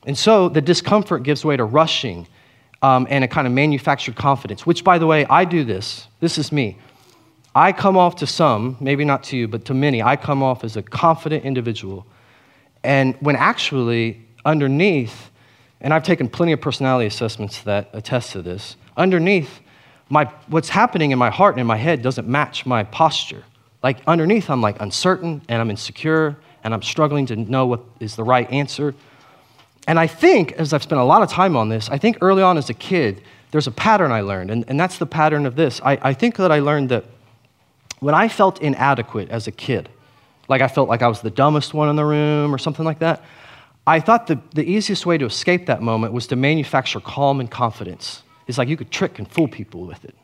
[0.07, 2.29] And so the discomfort gives way to rushing
[2.83, 6.07] um, and a kind of manufactured confidence, which, by the way, I do this.
[6.21, 6.79] This is me.
[7.55, 10.62] I come off to some, maybe not to you, but to many, I come off
[10.62, 12.07] as a confident individual.
[12.85, 15.31] And when actually, underneath,
[15.81, 19.61] and I've taken plenty of personality assessments that attest to this, underneath,
[20.09, 23.45] my, what's happening in my heart and in my head doesn't match my posture.
[23.83, 28.16] Like underneath, I'm like uncertain and I'm insecure and I'm struggling to know what is
[28.16, 28.95] the right answer.
[29.87, 32.43] And I think, as I've spent a lot of time on this, I think early
[32.43, 33.22] on as a kid,
[33.53, 35.81] there's a pattern I learned, and, and that's the pattern of this.
[35.85, 37.05] I, I think that I learned that
[38.01, 39.89] when I felt inadequate as a kid,
[40.49, 42.99] like I felt like I was the dumbest one in the room or something like
[42.99, 43.22] that,
[43.87, 47.51] I thought the, the easiest way to escape that moment was to manufacture calm and
[47.51, 48.22] confidence.
[48.47, 50.14] It's like you could trick and fool people with it.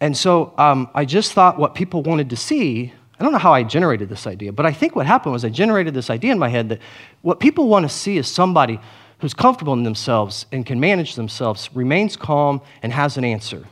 [0.00, 3.52] And so um, I just thought what people wanted to see I don't know how
[3.52, 6.38] I generated this idea, but I think what happened was I generated this idea in
[6.38, 6.78] my head that
[7.22, 8.78] what people want to see is somebody
[9.18, 13.64] who's comfortable in themselves and can manage themselves, remains calm, and has an answer.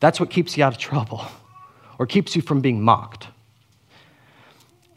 [0.00, 1.24] That's what keeps you out of trouble
[2.00, 3.28] or keeps you from being mocked.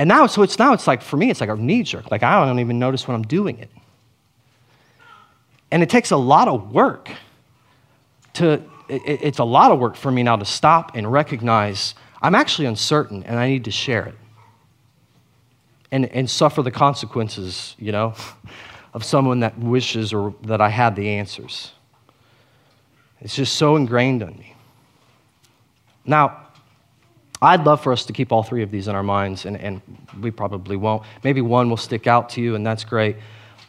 [0.01, 2.09] And now, so it's now, it's like, for me, it's like a knee jerk.
[2.09, 3.69] Like, I don't even notice when I'm doing it.
[5.69, 7.11] And it takes a lot of work
[8.33, 12.65] to, it's a lot of work for me now to stop and recognize I'm actually
[12.65, 14.15] uncertain and I need to share it
[15.91, 18.15] and, and suffer the consequences, you know,
[18.95, 21.73] of someone that wishes or that I had the answers.
[23.19, 24.55] It's just so ingrained in me.
[26.05, 26.47] Now,
[27.41, 29.81] I'd love for us to keep all three of these in our minds, and, and
[30.19, 31.03] we probably won't.
[31.23, 33.17] Maybe one will stick out to you, and that's great.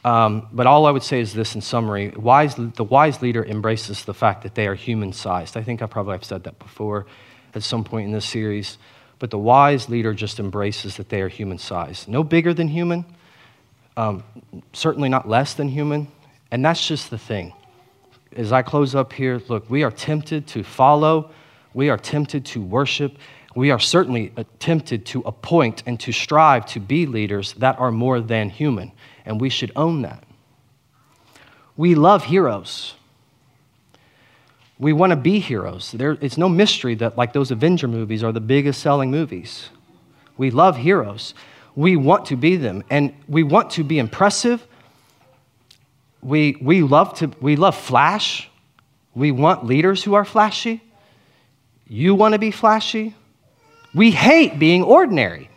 [0.04, 4.04] Um, but all I would say is this in summary wise, the wise leader embraces
[4.04, 5.56] the fact that they are human sized.
[5.56, 7.06] I think I probably have said that before
[7.54, 8.78] at some point in this series.
[9.18, 12.08] But the wise leader just embraces that they are human sized.
[12.08, 13.04] No bigger than human,
[13.96, 14.24] um,
[14.72, 16.08] certainly not less than human.
[16.50, 17.52] And that's just the thing.
[18.34, 21.30] As I close up here, look, we are tempted to follow,
[21.74, 23.16] we are tempted to worship,
[23.55, 28.20] we are certainly tempted to appoint and to strive to be leaders that are more
[28.20, 28.92] than human.
[29.24, 30.24] And we should own that.
[31.76, 32.94] We love heroes
[34.82, 35.92] we want to be heroes.
[35.92, 39.68] There, it's no mystery that, like those Avenger movies, are the biggest selling movies.
[40.36, 41.34] We love heroes.
[41.76, 44.66] We want to be them, and we want to be impressive.
[46.20, 48.50] We, we, love to, we love flash.
[49.14, 50.82] We want leaders who are flashy.
[51.86, 53.14] You want to be flashy.
[53.95, 55.51] We hate being ordinary.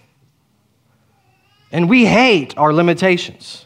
[1.72, 3.66] And we hate our limitations.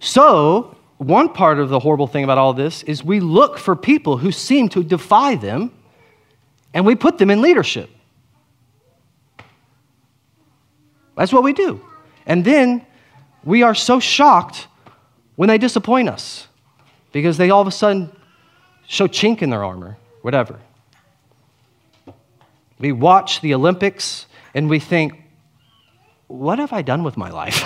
[0.00, 4.16] So, one part of the horrible thing about all this is we look for people
[4.16, 5.72] who seem to defy them
[6.72, 7.90] and we put them in leadership.
[11.16, 11.80] That's what we do.
[12.26, 12.84] And then
[13.44, 14.66] we are so shocked
[15.36, 16.48] when they disappoint us
[17.12, 18.10] because they all of a sudden
[18.86, 20.58] show chink in their armor, whatever.
[22.84, 25.14] We watch the Olympics and we think,
[26.26, 27.64] what have I done with my life?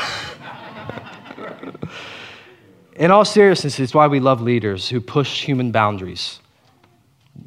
[2.94, 6.38] In all seriousness, it's why we love leaders who push human boundaries.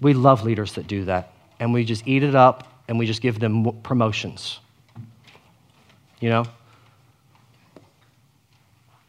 [0.02, 1.32] We love leaders that do that.
[1.62, 4.60] And we just eat it up and we just give them promotions.
[6.20, 6.46] You know?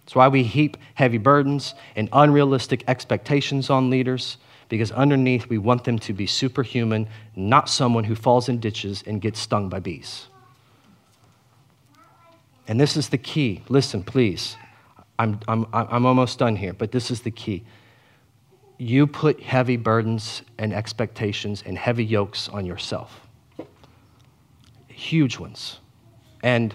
[0.04, 4.36] It's why we heap heavy burdens and unrealistic expectations on leaders,
[4.72, 7.06] because underneath we want them to be superhuman,
[7.36, 10.28] not someone who falls in ditches and gets stung by bees.
[12.66, 13.60] And this is the key.
[13.68, 14.56] Listen, please.
[15.18, 17.64] I'm, I'm, I'm almost done here, but this is the key.
[18.78, 23.28] You put heavy burdens and expectations and heavy yokes on yourself,
[24.88, 25.80] huge ones.
[26.42, 26.74] And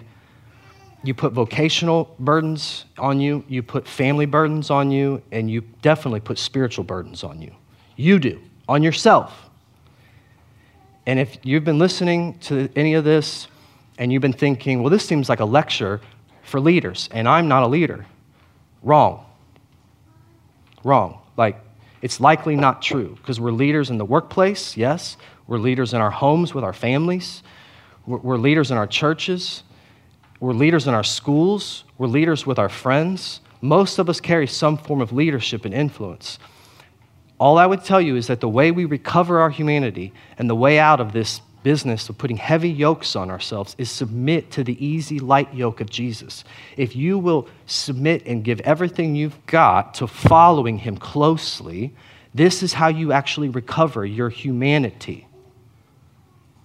[1.02, 6.20] you put vocational burdens on you, you put family burdens on you, and you definitely
[6.20, 7.52] put spiritual burdens on you.
[7.98, 9.50] You do, on yourself.
[11.04, 13.48] And if you've been listening to any of this
[13.98, 16.00] and you've been thinking, well, this seems like a lecture
[16.44, 18.06] for leaders, and I'm not a leader,
[18.82, 19.26] Wrong.
[20.84, 21.18] Wrong.
[21.36, 21.60] Like,
[22.00, 25.16] it's likely not true because we're leaders in the workplace, yes.
[25.48, 27.42] We're leaders in our homes with our families.
[28.06, 29.64] We're, we're leaders in our churches.
[30.38, 31.82] We're leaders in our schools.
[31.96, 33.40] We're leaders with our friends.
[33.60, 36.38] Most of us carry some form of leadership and influence.
[37.38, 40.56] All I would tell you is that the way we recover our humanity and the
[40.56, 44.84] way out of this business of putting heavy yokes on ourselves is submit to the
[44.84, 46.44] easy, light yoke of Jesus.
[46.76, 51.94] If you will submit and give everything you've got to following him closely,
[52.34, 55.26] this is how you actually recover your humanity.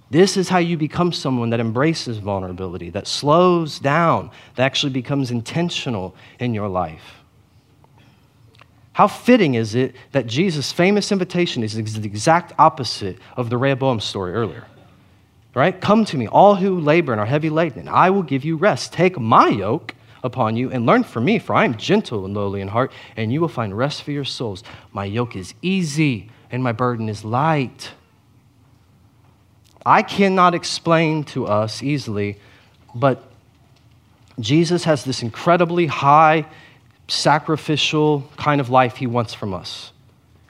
[0.09, 5.31] This is how you become someone that embraces vulnerability, that slows down, that actually becomes
[5.31, 7.22] intentional in your life.
[8.93, 13.99] How fitting is it that Jesus' famous invitation is the exact opposite of the Rehoboam
[13.99, 14.65] story earlier?
[15.55, 15.79] Right?
[15.79, 18.55] Come to me, all who labor and are heavy laden, and I will give you
[18.55, 18.93] rest.
[18.93, 22.61] Take my yoke upon you and learn from me, for I am gentle and lowly
[22.61, 24.63] in heart, and you will find rest for your souls.
[24.91, 27.91] My yoke is easy and my burden is light.
[29.85, 32.37] I cannot explain to us easily,
[32.95, 33.31] but
[34.39, 36.45] Jesus has this incredibly high,
[37.07, 39.91] sacrificial kind of life he wants from us.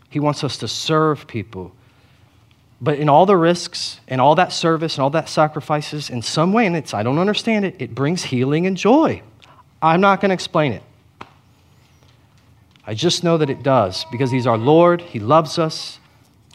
[0.09, 1.73] He wants us to serve people.
[2.79, 6.53] But in all the risks and all that service and all that sacrifices, in some
[6.53, 9.21] way, and it's, I don't understand it, it brings healing and joy.
[9.81, 10.83] I'm not going to explain it.
[12.85, 15.99] I just know that it does because He's our Lord, He loves us,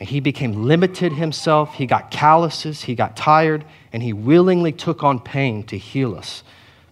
[0.01, 1.75] and he became limited himself.
[1.75, 2.83] He got calluses.
[2.83, 3.65] He got tired.
[3.93, 6.43] And he willingly took on pain to heal us.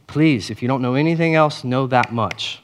[0.06, 2.62] Please, if you don't know anything else, know that much.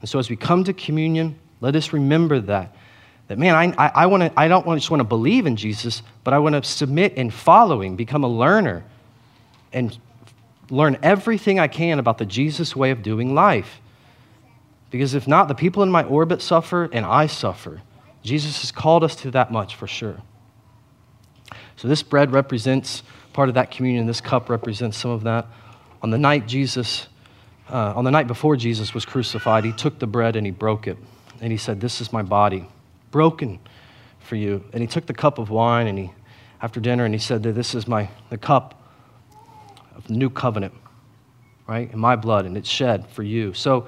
[0.00, 2.74] And so as we come to communion, let us remember that.
[3.28, 6.32] That, man, I, I, I, wanna, I don't just want to believe in Jesus, but
[6.32, 8.84] I want to submit in following, become a learner,
[9.72, 9.96] and
[10.70, 13.80] learn everything I can about the Jesus way of doing life.
[14.90, 17.82] Because if not, the people in my orbit suffer and I suffer.
[18.22, 20.16] Jesus has called us to that much for sure.
[21.76, 24.06] So this bread represents part of that communion.
[24.06, 25.46] This cup represents some of that.
[26.02, 27.06] On the night Jesus,
[27.70, 30.86] uh, on the night before Jesus was crucified, he took the bread and he broke
[30.86, 30.96] it.
[31.40, 32.68] And he said, This is my body,
[33.10, 33.58] broken
[34.20, 34.64] for you.
[34.72, 36.10] And he took the cup of wine and he,
[36.60, 38.74] after dinner, and he said this is my the cup
[39.94, 40.74] of the new covenant,
[41.66, 41.92] right?
[41.92, 43.54] In my blood, and it's shed for you.
[43.54, 43.86] So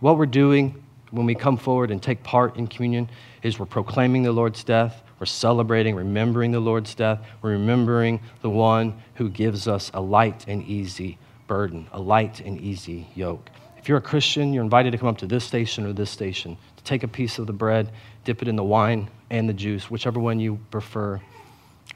[0.00, 3.08] what we're doing when we come forward and take part in communion
[3.42, 8.50] is we're proclaiming the Lord's death, we're celebrating, remembering the Lord's death, we're remembering the
[8.50, 11.18] one who gives us a light and easy
[11.50, 13.50] burden, a light and easy yoke.
[13.76, 16.56] If you're a Christian, you're invited to come up to this station or this station
[16.76, 17.90] to take a piece of the bread,
[18.24, 21.20] dip it in the wine and the juice, whichever one you prefer,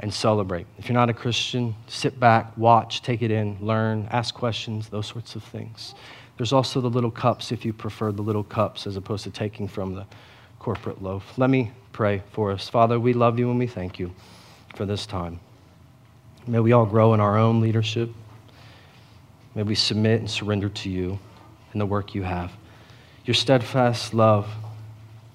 [0.01, 0.67] and celebrate.
[0.77, 5.07] If you're not a Christian, sit back, watch, take it in, learn, ask questions, those
[5.07, 5.95] sorts of things.
[6.37, 9.69] There's also the little cups if you prefer the little cups as opposed to taking
[9.69, 10.05] from the
[10.59, 11.39] corporate loaf.
[11.39, 12.69] Let me pray for us.
[12.69, 14.13] Father, we love you and we thank you
[14.75, 15.39] for this time.
[16.45, 18.11] May we all grow in our own leadership.
[19.55, 21.19] May we submit and surrender to you
[21.73, 22.53] and the work you have.
[23.25, 24.49] Your steadfast love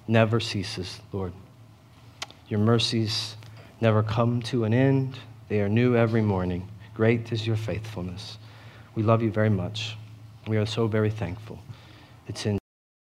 [0.06, 1.32] never ceases, Lord.
[2.48, 3.36] Your mercies
[3.80, 5.18] never come to an end,
[5.48, 6.68] they are new every morning.
[6.94, 8.38] Great is your faithfulness.
[8.94, 9.96] We love you very much.
[10.46, 11.58] We are so very thankful.
[12.28, 12.59] It's in